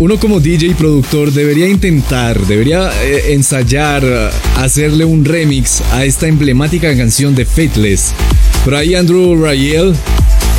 uno 0.00 0.18
como 0.18 0.40
DJ 0.40 0.66
y 0.66 0.74
productor 0.74 1.30
debería 1.30 1.68
intentar, 1.68 2.36
debería 2.46 2.90
eh, 3.00 3.34
ensayar, 3.34 4.32
hacerle 4.56 5.04
un 5.04 5.24
remix 5.24 5.82
a 5.92 6.04
esta 6.04 6.26
emblemática 6.26 6.96
canción 6.96 7.36
de 7.36 7.44
Fateless. 7.44 8.12
Por 8.64 8.74
ahí 8.74 8.96
Andrew 8.96 9.40
Rayel 9.40 9.94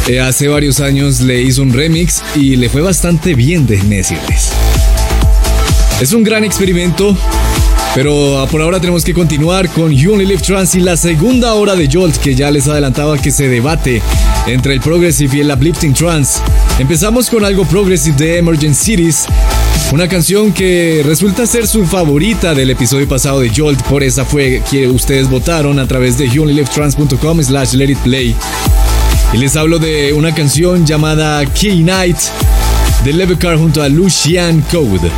eh, 0.07 0.21
hace 0.21 0.47
varios 0.47 0.79
años 0.79 1.19
le 1.19 1.41
hizo 1.41 1.63
un 1.63 1.73
remix 1.73 2.21
y 2.33 2.55
le 2.55 2.69
fue 2.69 2.79
bastante 2.79 3.35
bien 3.35 3.67
de 3.67 3.75
decirles. 3.75 4.51
Es 5.99 6.13
un 6.13 6.23
gran 6.23 6.45
experimento, 6.45 7.17
pero 7.95 8.39
ah, 8.39 8.47
por 8.47 8.61
ahora 8.61 8.79
tenemos 8.79 9.03
que 9.03 9.13
continuar 9.13 9.69
con 9.69 9.91
You 9.91 10.13
Only 10.13 10.37
Trance 10.37 10.77
y 10.77 10.81
la 10.81 10.97
segunda 10.97 11.53
hora 11.53 11.75
de 11.75 11.89
Jolt 11.91 12.17
que 12.17 12.35
ya 12.35 12.51
les 12.51 12.67
adelantaba 12.67 13.17
que 13.17 13.31
se 13.31 13.47
debate 13.47 14.01
entre 14.45 14.73
el 14.73 14.81
Progressive 14.81 15.37
y 15.37 15.39
el 15.41 15.51
Uplifting 15.51 15.93
Trance. 15.93 16.39
Empezamos 16.79 17.29
con 17.29 17.43
algo 17.43 17.65
Progressive 17.65 18.15
de 18.17 18.37
Emergent 18.37 18.75
Cities, 18.75 19.25
una 19.91 20.07
canción 20.07 20.51
que 20.51 21.01
resulta 21.05 21.47
ser 21.47 21.67
su 21.67 21.85
favorita 21.85 22.53
del 22.53 22.69
episodio 22.69 23.07
pasado 23.07 23.39
de 23.39 23.51
Jolt, 23.55 23.81
por 23.83 24.03
esa 24.03 24.25
fue 24.25 24.61
que 24.69 24.87
ustedes 24.87 25.29
votaron 25.29 25.79
a 25.79 25.87
través 25.87 26.17
de 26.17 26.29
youonlylivetrance.com 26.29 27.41
slash 27.41 27.73
let 27.73 27.91
it 27.91 27.99
play. 27.99 28.35
Y 29.33 29.37
les 29.37 29.55
hablo 29.55 29.79
de 29.79 30.13
una 30.13 30.33
canción 30.33 30.85
llamada 30.85 31.45
Key 31.45 31.83
Night 31.83 32.17
de 33.03 33.13
Levecar 33.13 33.57
junto 33.57 33.81
a 33.81 33.89
Lucian 33.89 34.61
Code. 34.71 35.09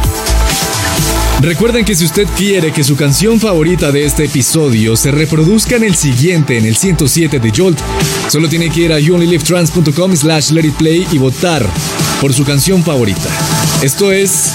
Recuerden 1.41 1.85
que 1.85 1.95
si 1.95 2.03
usted 2.03 2.27
quiere 2.37 2.73
que 2.73 2.83
su 2.83 2.97
canción 2.97 3.39
favorita 3.39 3.91
de 3.91 4.03
este 4.03 4.25
episodio 4.25 4.97
se 4.97 5.09
reproduzca 5.09 5.77
en 5.77 5.85
el 5.85 5.95
siguiente, 5.95 6.57
en 6.57 6.65
el 6.65 6.75
107 6.75 7.39
de 7.39 7.51
Jolt, 7.55 7.79
solo 8.27 8.49
tiene 8.49 8.69
que 8.69 8.81
ir 8.81 8.91
a 8.91 8.99
youonlylivetrance.com 8.99 10.15
slash 10.17 10.51
let 10.51 10.65
it 10.65 10.75
play 10.75 11.07
y 11.11 11.17
votar 11.17 11.65
por 12.19 12.33
su 12.33 12.43
canción 12.43 12.83
favorita. 12.83 13.29
Esto 13.81 14.11
es 14.11 14.53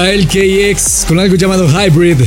Era 0.00 0.12
el 0.12 0.26
KX 0.26 1.04
con 1.06 1.18
algo 1.20 1.36
llamado 1.36 1.68
Hybrid. 1.68 2.22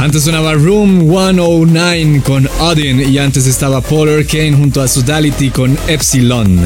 Antes 0.00 0.22
sonaba 0.22 0.54
Room 0.54 1.00
109 1.00 2.22
con 2.24 2.48
Odin 2.58 3.00
y 3.12 3.18
antes 3.18 3.46
estaba 3.46 3.82
Polar 3.82 4.24
Kane 4.24 4.54
junto 4.54 4.80
a 4.80 4.88
Sodality 4.88 5.50
con 5.50 5.78
Epsilon. 5.88 6.58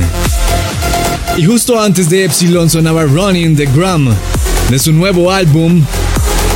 Y 1.37 1.45
justo 1.45 1.83
antes 1.83 2.09
de 2.09 2.27
Epsilon 2.27 2.71
sonaba 2.71 3.03
Running 3.03 3.57
the 3.57 3.67
Gram 3.75 4.09
de 4.71 4.79
su 4.79 4.93
nuevo 4.93 5.33
álbum 5.33 5.85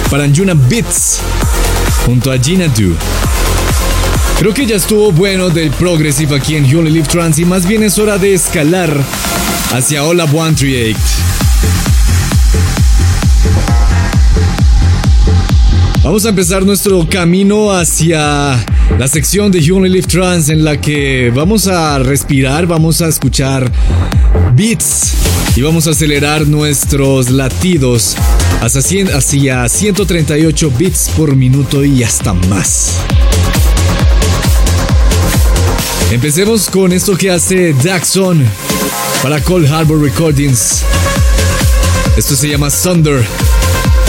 Paranjuna 0.08 0.54
Beats 0.54 1.18
junto 2.06 2.30
a 2.30 2.38
Gina 2.38 2.68
Du. 2.68 2.94
Creo 4.38 4.54
que 4.54 4.66
ya 4.66 4.76
estuvo 4.76 5.10
bueno 5.10 5.50
del 5.50 5.70
Progressive 5.70 6.36
aquí 6.36 6.54
en 6.54 6.64
You 6.64 6.78
Only 6.78 6.92
Live 6.92 7.08
Trans 7.08 7.40
y 7.40 7.44
más 7.44 7.66
bien 7.66 7.82
es 7.82 7.98
hora 7.98 8.18
de 8.18 8.34
escalar 8.34 8.96
hacia 9.72 10.04
Hola 10.04 10.28
138. 10.28 11.23
Vamos 16.04 16.26
a 16.26 16.28
empezar 16.28 16.66
nuestro 16.66 17.08
camino 17.08 17.72
hacia 17.72 18.62
la 18.98 19.08
sección 19.08 19.50
de 19.50 19.62
You 19.62 19.78
Only 19.78 19.88
Live 19.88 20.06
Trans 20.06 20.50
en 20.50 20.62
la 20.62 20.78
que 20.78 21.32
vamos 21.34 21.66
a 21.66 21.98
respirar, 21.98 22.66
vamos 22.66 23.00
a 23.00 23.08
escuchar 23.08 23.72
beats 24.54 25.14
y 25.56 25.62
vamos 25.62 25.86
a 25.86 25.92
acelerar 25.92 26.46
nuestros 26.46 27.30
latidos 27.30 28.16
hacia, 28.60 29.16
hacia 29.16 29.66
138 29.66 30.72
beats 30.78 31.10
por 31.16 31.34
minuto 31.34 31.82
y 31.82 32.02
hasta 32.02 32.34
más. 32.34 32.96
Empecemos 36.12 36.68
con 36.68 36.92
esto 36.92 37.16
que 37.16 37.30
hace 37.30 37.72
Daxon 37.72 38.44
para 39.22 39.40
Cold 39.40 39.72
Harbor 39.72 40.02
Recordings. 40.02 40.82
Esto 42.14 42.36
se 42.36 42.46
llama 42.46 42.68
Thunder. 42.68 43.24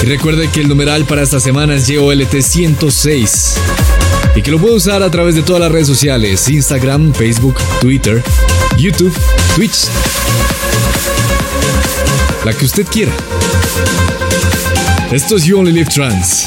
Y 0.06 0.08
recuerde 0.08 0.52
que 0.52 0.60
el 0.60 0.68
numeral 0.68 1.06
para 1.06 1.24
esta 1.24 1.40
semana 1.40 1.74
es 1.74 1.88
JOLT 1.88 2.40
106 2.40 3.56
y 4.36 4.42
que 4.44 4.52
lo 4.52 4.60
puede 4.60 4.76
usar 4.76 5.02
a 5.02 5.10
través 5.10 5.34
de 5.34 5.42
todas 5.42 5.60
las 5.60 5.72
redes 5.72 5.88
sociales: 5.88 6.48
Instagram, 6.48 7.12
Facebook, 7.12 7.56
Twitter, 7.82 8.22
YouTube, 8.78 9.12
Twitch. 9.56 9.88
La 12.46 12.54
que 12.54 12.66
usted 12.66 12.86
quiera. 12.86 13.12
Esto 15.12 15.38
es 15.38 15.44
You 15.46 15.58
Only 15.58 15.72
Live 15.72 15.90
Trans. 15.90 16.45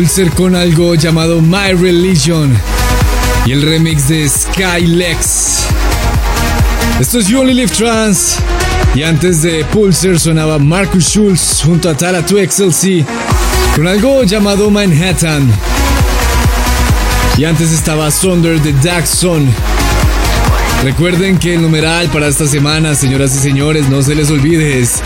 Pulser 0.00 0.30
con 0.30 0.56
algo 0.56 0.94
llamado 0.94 1.42
My 1.42 1.74
Religion 1.74 2.56
y 3.44 3.52
el 3.52 3.60
remix 3.60 4.08
de 4.08 4.26
Skylex. 4.26 5.66
Esto 6.98 7.18
es 7.18 7.26
You 7.26 7.40
Only 7.40 7.66
Trans. 7.66 8.38
Y 8.94 9.02
antes 9.02 9.42
de 9.42 9.62
Pulser 9.66 10.18
sonaba 10.18 10.58
Marcus 10.58 11.04
Schulz 11.04 11.60
junto 11.62 11.90
a 11.90 11.94
Tala 11.94 12.22
2 12.22 12.30
XLC 12.50 13.04
con 13.76 13.86
algo 13.86 14.22
llamado 14.22 14.70
Manhattan. 14.70 15.52
Y 17.36 17.44
antes 17.44 17.70
estaba 17.70 18.10
Sonder 18.10 18.58
de 18.58 18.72
Daxon. 18.72 19.52
Recuerden 20.82 21.38
que 21.38 21.56
el 21.56 21.60
numeral 21.60 22.08
para 22.08 22.28
esta 22.28 22.46
semana, 22.46 22.94
señoras 22.94 23.34
y 23.34 23.38
señores, 23.38 23.90
no 23.90 24.00
se 24.00 24.14
les 24.14 24.30
olvide, 24.30 24.80
es 24.80 25.02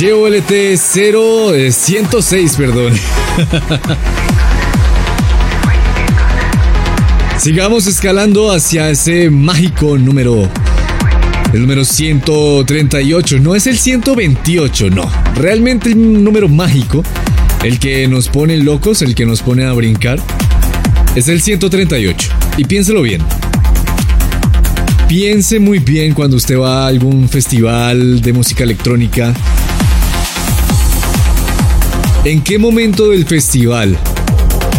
YOLT 0.00 0.50
0 0.76 1.52
106, 1.70 2.56
perdón. 2.56 2.92
Sigamos 7.42 7.88
escalando 7.88 8.52
hacia 8.52 8.88
ese 8.88 9.28
mágico 9.28 9.98
número. 9.98 10.48
El 11.52 11.62
número 11.62 11.84
138. 11.84 13.40
No 13.40 13.56
es 13.56 13.66
el 13.66 13.76
128, 13.76 14.90
no. 14.90 15.10
Realmente 15.34 15.88
el 15.88 16.22
número 16.22 16.48
mágico, 16.48 17.02
el 17.64 17.80
que 17.80 18.06
nos 18.06 18.28
pone 18.28 18.58
locos, 18.58 19.02
el 19.02 19.16
que 19.16 19.26
nos 19.26 19.42
pone 19.42 19.64
a 19.64 19.72
brincar, 19.72 20.20
es 21.16 21.26
el 21.26 21.42
138. 21.42 22.30
Y 22.58 22.64
piénselo 22.64 23.02
bien. 23.02 23.20
Piense 25.08 25.58
muy 25.58 25.80
bien 25.80 26.14
cuando 26.14 26.36
usted 26.36 26.56
va 26.56 26.84
a 26.84 26.86
algún 26.86 27.28
festival 27.28 28.22
de 28.22 28.32
música 28.32 28.62
electrónica 28.62 29.34
¿En 32.24 32.40
qué 32.40 32.56
momento 32.60 33.08
del 33.08 33.26
festival 33.26 33.98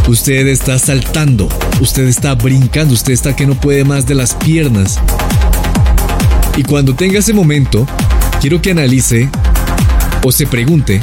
usted 0.08 0.48
está 0.48 0.80
saltando? 0.80 1.50
Usted 1.80 2.08
está 2.08 2.36
brincando, 2.36 2.94
usted 2.94 3.14
está 3.14 3.36
que 3.36 3.46
no 3.46 3.56
puede 3.56 3.84
más 3.84 4.06
de 4.06 4.16
las 4.16 4.36
piernas. 4.36 5.00
Y 6.56 6.64
cuando 6.64 6.96
tenga 6.96 7.20
ese 7.20 7.34
momento, 7.34 7.86
quiero 8.40 8.62
que 8.62 8.72
analice 8.72 9.30
o 10.24 10.32
se 10.32 10.46
pregunte 10.46 11.02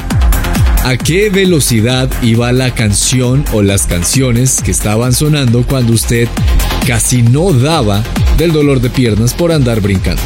a 0.83 0.97
qué 0.97 1.29
velocidad 1.29 2.09
iba 2.23 2.51
la 2.51 2.73
canción 2.73 3.45
o 3.51 3.61
las 3.61 3.85
canciones 3.85 4.61
que 4.63 4.71
estaban 4.71 5.13
sonando 5.13 5.63
cuando 5.63 5.93
usted 5.93 6.27
casi 6.87 7.21
no 7.21 7.53
daba 7.53 8.03
del 8.37 8.51
dolor 8.51 8.81
de 8.81 8.89
piernas 8.89 9.33
por 9.33 9.51
andar 9.51 9.81
brincando. 9.81 10.21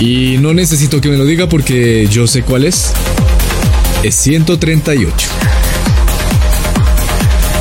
Y 0.00 0.36
no 0.38 0.54
necesito 0.54 1.00
que 1.00 1.08
me 1.08 1.16
lo 1.16 1.24
diga 1.24 1.48
porque 1.48 2.06
yo 2.08 2.26
sé 2.26 2.42
cuál 2.42 2.64
es. 2.64 2.92
Es 4.02 4.14
138. 4.14 5.28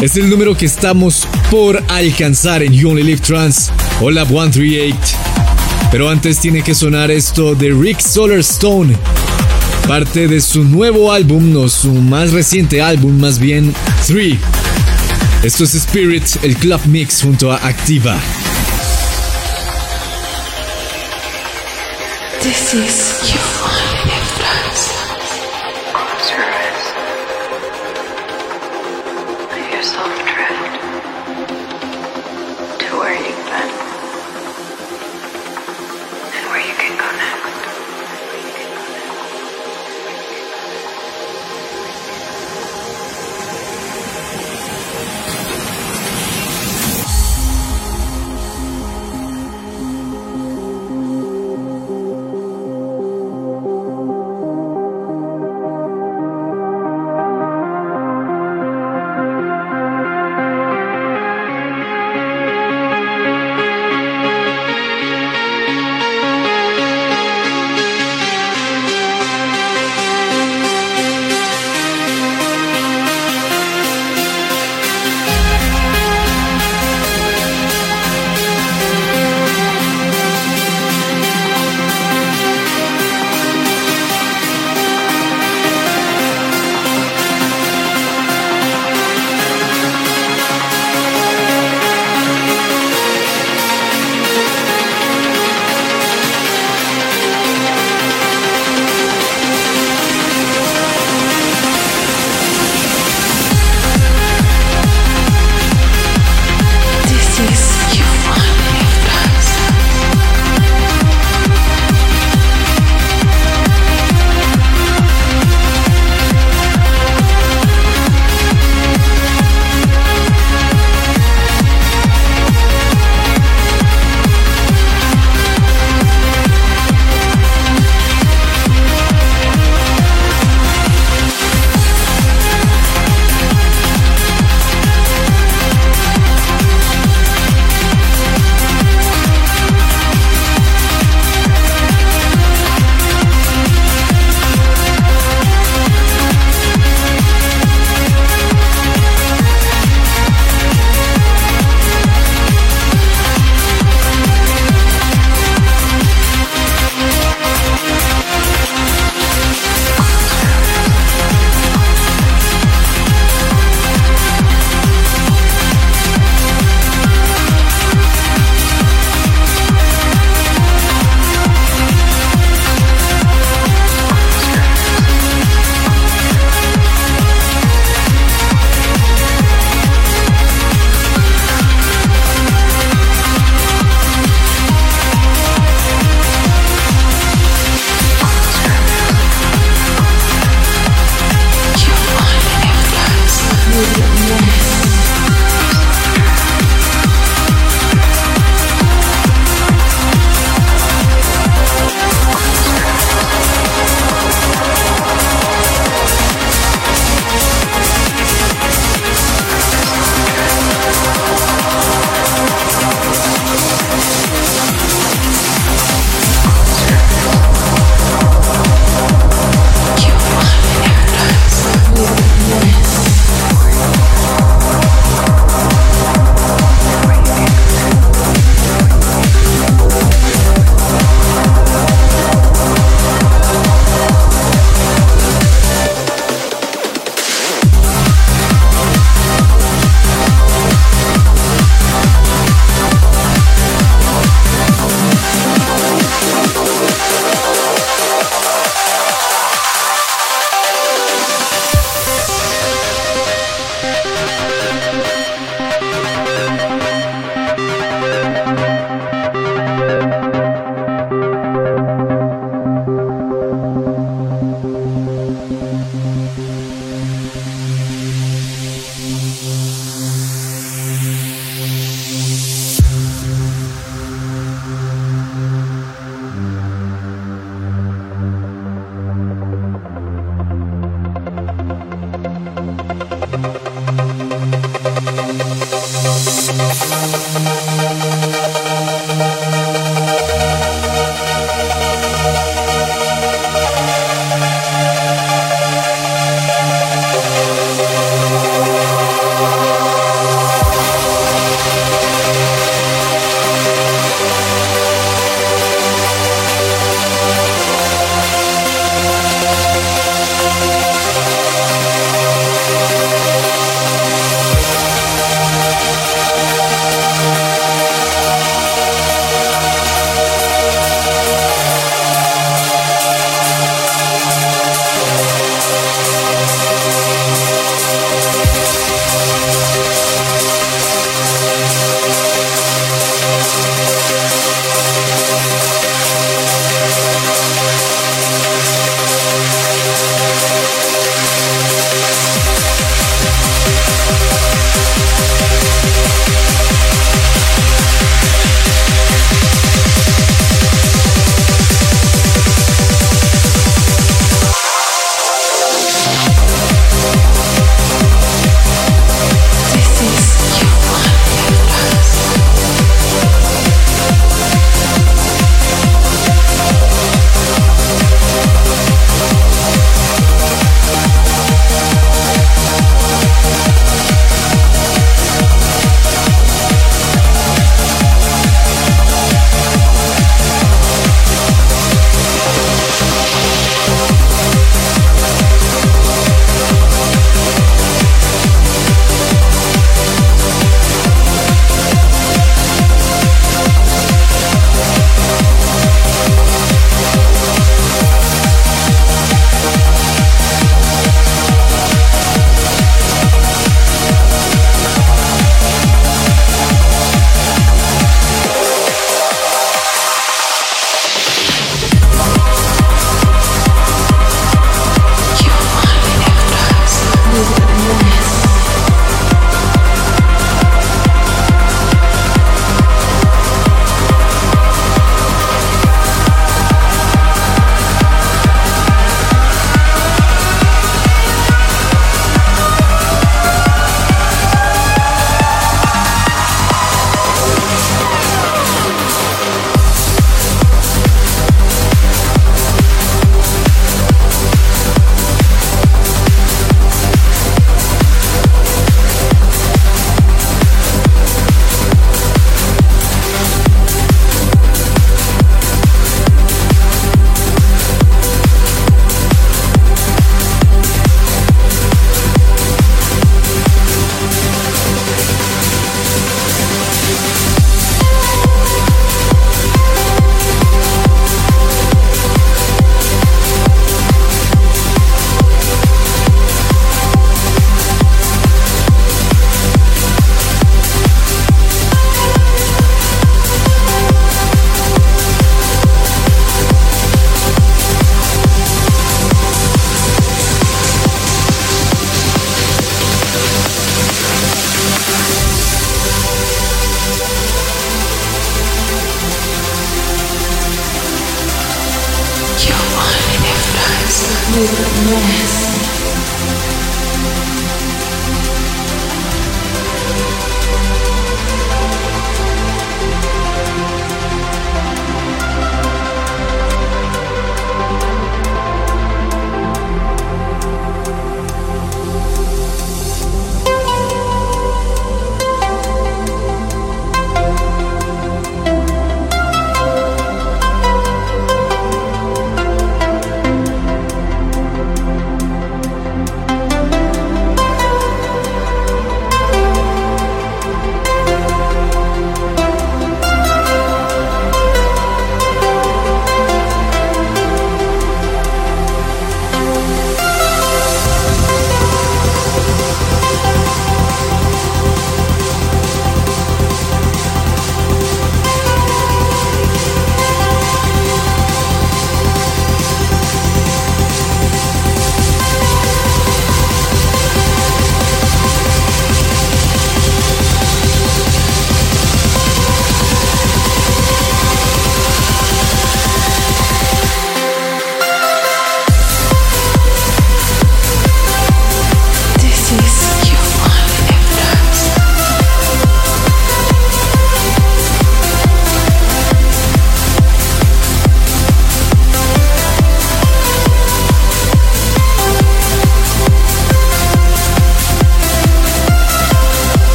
Es 0.00 0.16
el 0.16 0.30
número 0.30 0.56
que 0.56 0.64
estamos 0.64 1.28
por 1.50 1.82
alcanzar 1.88 2.62
en 2.62 2.72
You 2.72 2.88
Only 2.88 3.02
Live 3.02 3.20
Trans 3.20 3.70
o 4.00 4.10
Lab 4.10 4.28
138. 4.28 4.96
Pero 5.90 6.08
antes 6.08 6.38
tiene 6.40 6.62
que 6.62 6.74
sonar 6.74 7.10
esto 7.10 7.54
de 7.54 7.74
Rick 7.74 8.00
Solarstone. 8.00 8.96
Parte 9.86 10.26
de 10.26 10.40
su 10.40 10.64
nuevo 10.64 11.12
álbum, 11.12 11.52
no 11.52 11.68
su 11.68 11.92
más 11.92 12.32
reciente 12.32 12.80
álbum, 12.80 13.20
más 13.20 13.38
bien 13.38 13.74
3. 14.06 14.38
Esto 15.42 15.64
es 15.64 15.74
Spirit, 15.74 16.24
el 16.42 16.56
club 16.56 16.80
mix 16.86 17.20
junto 17.22 17.52
a 17.52 17.56
Activa. 17.56 18.18
This 22.40 22.74
is 22.74 23.81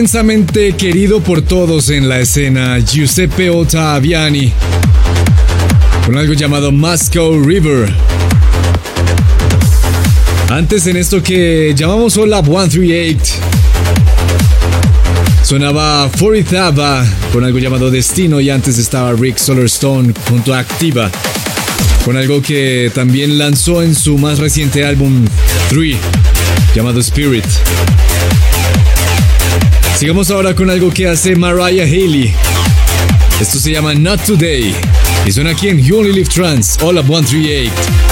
inmensamente 0.00 0.72
querido 0.76 1.20
por 1.20 1.42
todos 1.42 1.90
en 1.90 2.08
la 2.08 2.20
escena, 2.20 2.78
Giuseppe 2.78 3.50
Ottaviani, 3.50 4.50
con 6.06 6.16
algo 6.16 6.32
llamado 6.32 6.72
Moscow 6.72 7.38
River. 7.38 7.94
Antes 10.48 10.86
en 10.86 10.96
esto 10.96 11.22
que 11.22 11.74
llamamos 11.76 12.16
Olab 12.16 12.46
138, 12.46 13.34
sonaba 15.42 16.08
Forizaba 16.08 17.04
con 17.30 17.44
algo 17.44 17.58
llamado 17.58 17.90
Destino 17.90 18.40
y 18.40 18.48
antes 18.48 18.78
estaba 18.78 19.12
Rick 19.12 19.36
Solarstone 19.36 20.14
junto 20.30 20.54
a 20.54 20.60
Activa, 20.60 21.10
con 22.06 22.16
algo 22.16 22.40
que 22.40 22.90
también 22.94 23.36
lanzó 23.36 23.82
en 23.82 23.94
su 23.94 24.16
más 24.16 24.38
reciente 24.38 24.82
álbum 24.86 25.26
3, 25.68 25.94
llamado 26.74 27.00
Spirit. 27.00 27.44
Sigamos 30.00 30.30
ahora 30.30 30.54
con 30.54 30.70
algo 30.70 30.88
que 30.90 31.06
hace 31.06 31.36
Mariah 31.36 31.84
Haley. 31.84 32.34
Esto 33.38 33.58
se 33.58 33.70
llama 33.70 33.92
Not 33.92 34.24
Today 34.24 34.74
y 35.26 35.30
suena 35.30 35.50
aquí 35.50 35.68
en 35.68 35.78
You 35.78 35.98
Only 35.98 36.14
Live 36.14 36.30
Trans, 36.30 36.78
All 36.80 36.96
Up 36.96 37.04
138. 37.04 38.09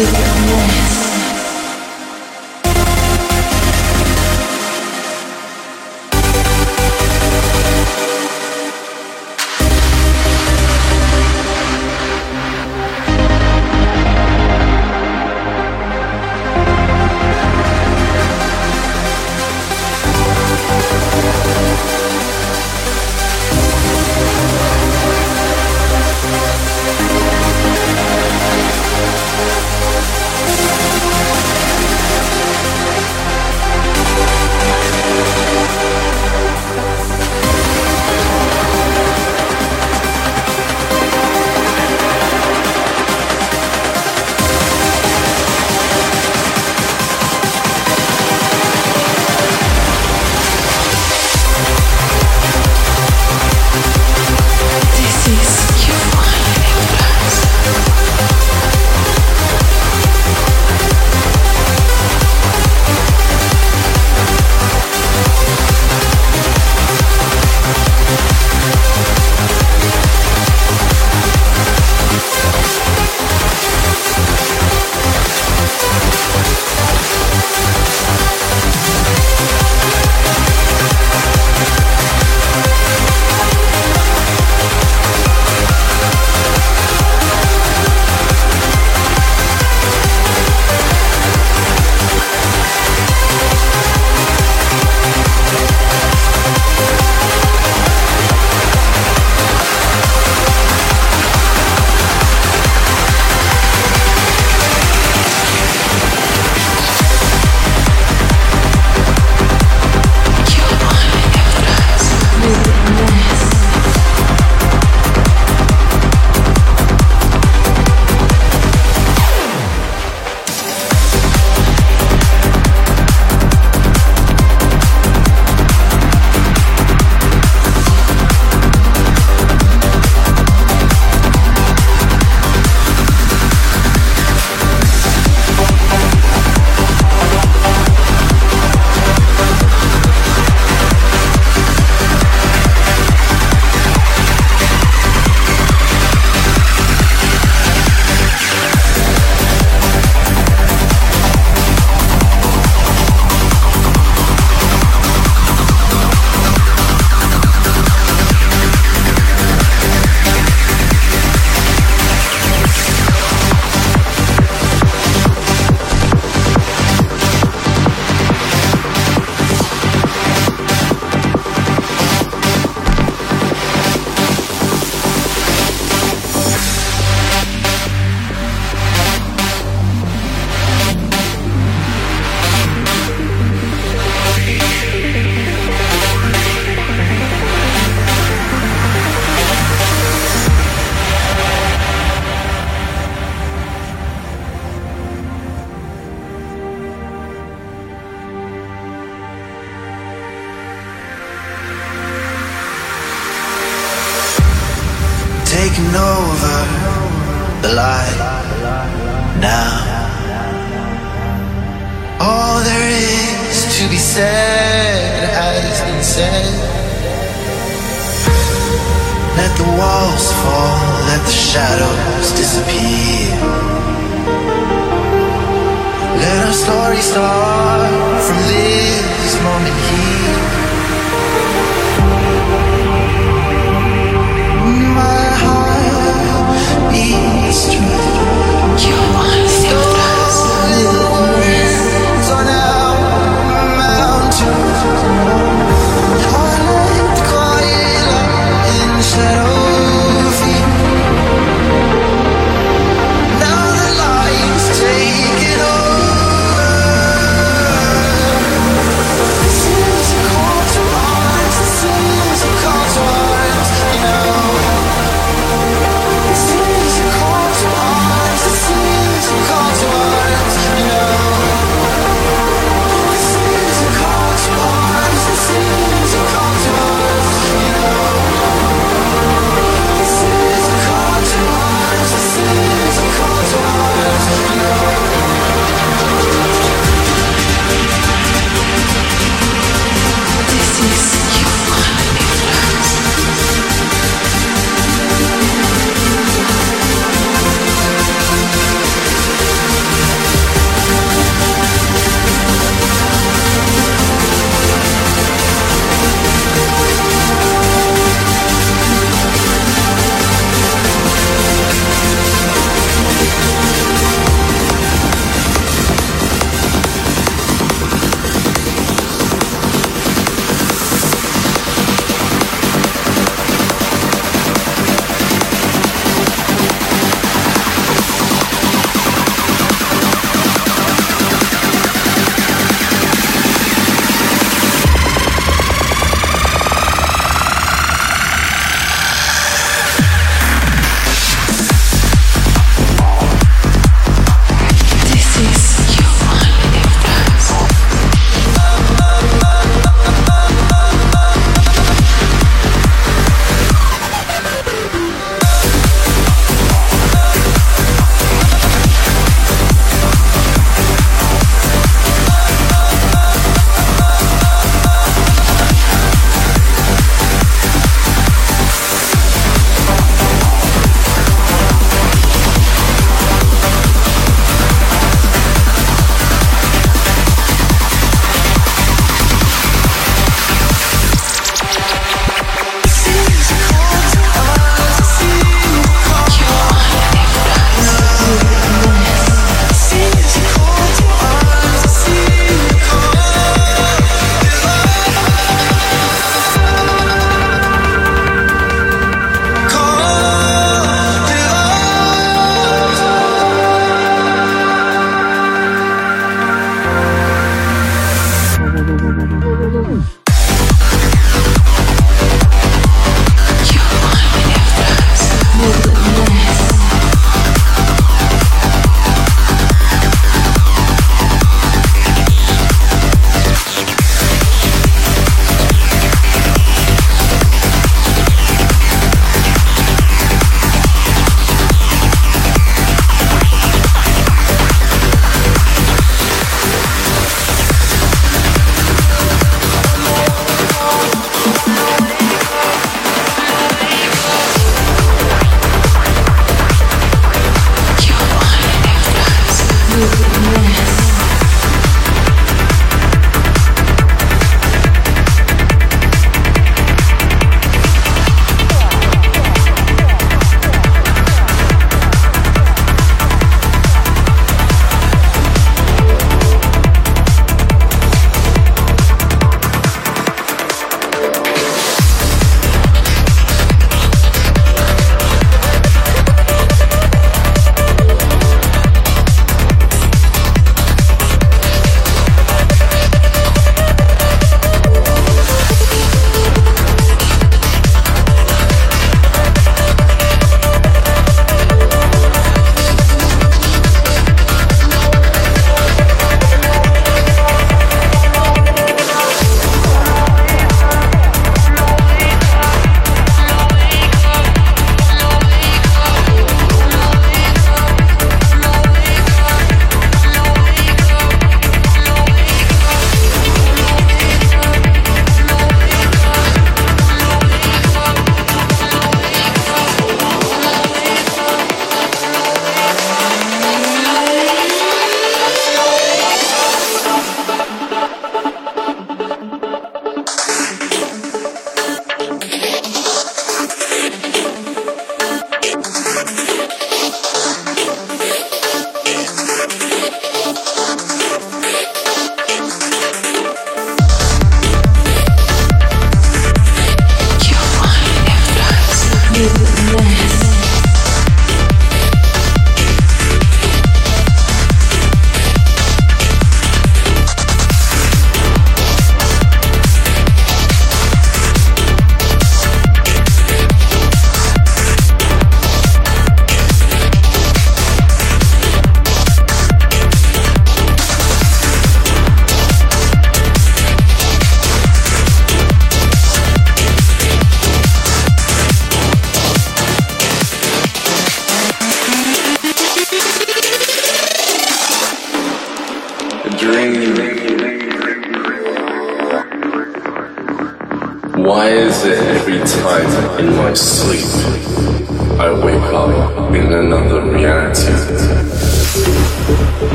with 0.00 0.18
your 0.18 0.56
voice. 0.56 0.89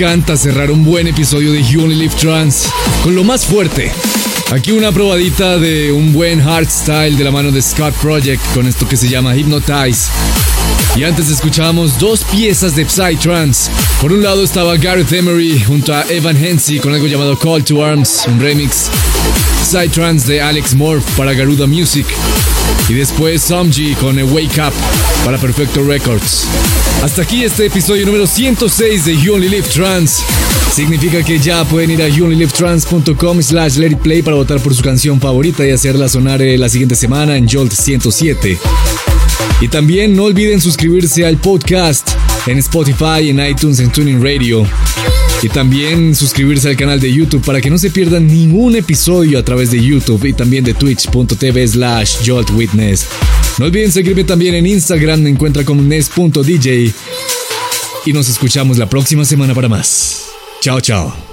Encanta 0.00 0.34
cerrar 0.34 0.70
un 0.70 0.82
buen 0.82 1.06
episodio 1.08 1.52
de 1.52 1.62
You 1.62 1.82
Only 1.82 2.08
Trance 2.08 2.66
con 3.02 3.14
lo 3.14 3.22
más 3.22 3.44
fuerte. 3.44 3.92
Aquí 4.50 4.72
una 4.72 4.92
probadita 4.92 5.58
de 5.58 5.92
un 5.92 6.14
buen 6.14 6.40
hardstyle 6.40 7.18
de 7.18 7.22
la 7.22 7.30
mano 7.30 7.50
de 7.50 7.60
Scott 7.60 7.92
Project 7.96 8.42
con 8.54 8.66
esto 8.66 8.88
que 8.88 8.96
se 8.96 9.10
llama 9.10 9.36
Hypnotize. 9.36 10.08
Y 10.96 11.04
antes 11.04 11.28
escuchábamos 11.28 11.98
dos 11.98 12.24
piezas 12.24 12.74
de 12.76 12.86
Psytrance. 12.86 13.70
Por 14.00 14.10
un 14.14 14.22
lado 14.22 14.42
estaba 14.42 14.78
Gareth 14.78 15.12
Emery 15.12 15.60
junto 15.60 15.94
a 15.94 16.06
Evan 16.08 16.42
Hensey 16.42 16.78
con 16.78 16.94
algo 16.94 17.06
llamado 17.06 17.38
Call 17.38 17.62
to 17.62 17.84
Arms, 17.84 18.22
un 18.26 18.40
remix. 18.40 18.88
Psytrance 19.62 20.26
de 20.26 20.40
Alex 20.40 20.74
Morph 20.76 21.04
para 21.14 21.34
Garuda 21.34 21.66
Music. 21.66 22.06
Y 22.88 22.94
después 22.94 23.42
Somji 23.42 23.94
con 23.96 24.16
Wake 24.32 24.62
Up 24.66 24.72
para 25.26 25.36
Perfecto 25.36 25.82
Records. 25.82 26.46
Hasta 27.02 27.22
aquí 27.22 27.44
este 27.44 27.66
episodio 27.66 28.04
número 28.06 28.26
106 28.26 29.04
de 29.04 29.16
You 29.16 29.34
Only 29.34 29.48
Live 29.48 29.68
Trance. 29.68 30.22
Significa 30.74 31.22
que 31.22 31.38
ya 31.38 31.64
pueden 31.64 31.90
ir 31.90 32.02
a 32.02 32.08
youonlylivetrance.com 32.08 33.42
slash 33.42 33.76
let 33.76 33.92
it 33.92 33.98
play 33.98 34.22
para 34.22 34.36
votar 34.36 34.60
por 34.60 34.74
su 34.74 34.82
canción 34.82 35.20
favorita 35.20 35.66
y 35.66 35.70
hacerla 35.70 36.08
sonar 36.08 36.40
eh, 36.42 36.56
la 36.58 36.68
siguiente 36.68 36.96
semana 36.96 37.36
en 37.36 37.48
Jolt 37.48 37.72
107. 37.72 38.58
Y 39.60 39.68
también 39.68 40.14
no 40.14 40.24
olviden 40.24 40.60
suscribirse 40.60 41.26
al 41.26 41.38
podcast 41.38 42.10
en 42.46 42.58
Spotify, 42.58 43.28
en 43.28 43.40
iTunes, 43.40 43.80
en 43.80 43.90
Tuning 43.90 44.22
Radio. 44.22 44.66
Y 45.42 45.48
también 45.48 46.14
suscribirse 46.14 46.68
al 46.68 46.76
canal 46.76 47.00
de 47.00 47.12
YouTube 47.12 47.44
para 47.44 47.60
que 47.60 47.70
no 47.70 47.78
se 47.78 47.90
pierdan 47.90 48.26
ningún 48.26 48.76
episodio 48.76 49.38
a 49.38 49.42
través 49.42 49.70
de 49.70 49.82
YouTube 49.82 50.24
y 50.26 50.32
también 50.34 50.64
de 50.64 50.74
twitch.tv 50.74 51.66
slash 51.66 52.16
joltwitness. 52.26 53.06
No 53.60 53.66
olviden 53.66 53.92
seguirme 53.92 54.24
también 54.24 54.54
en 54.54 54.66
Instagram, 54.66 55.20
me 55.20 55.28
encuentra 55.28 55.66
como 55.66 55.82
nes.dj. 55.82 56.94
Y 58.06 58.12
nos 58.14 58.30
escuchamos 58.30 58.78
la 58.78 58.88
próxima 58.88 59.26
semana 59.26 59.54
para 59.54 59.68
más. 59.68 60.30
Chao, 60.62 60.80
chao. 60.80 61.29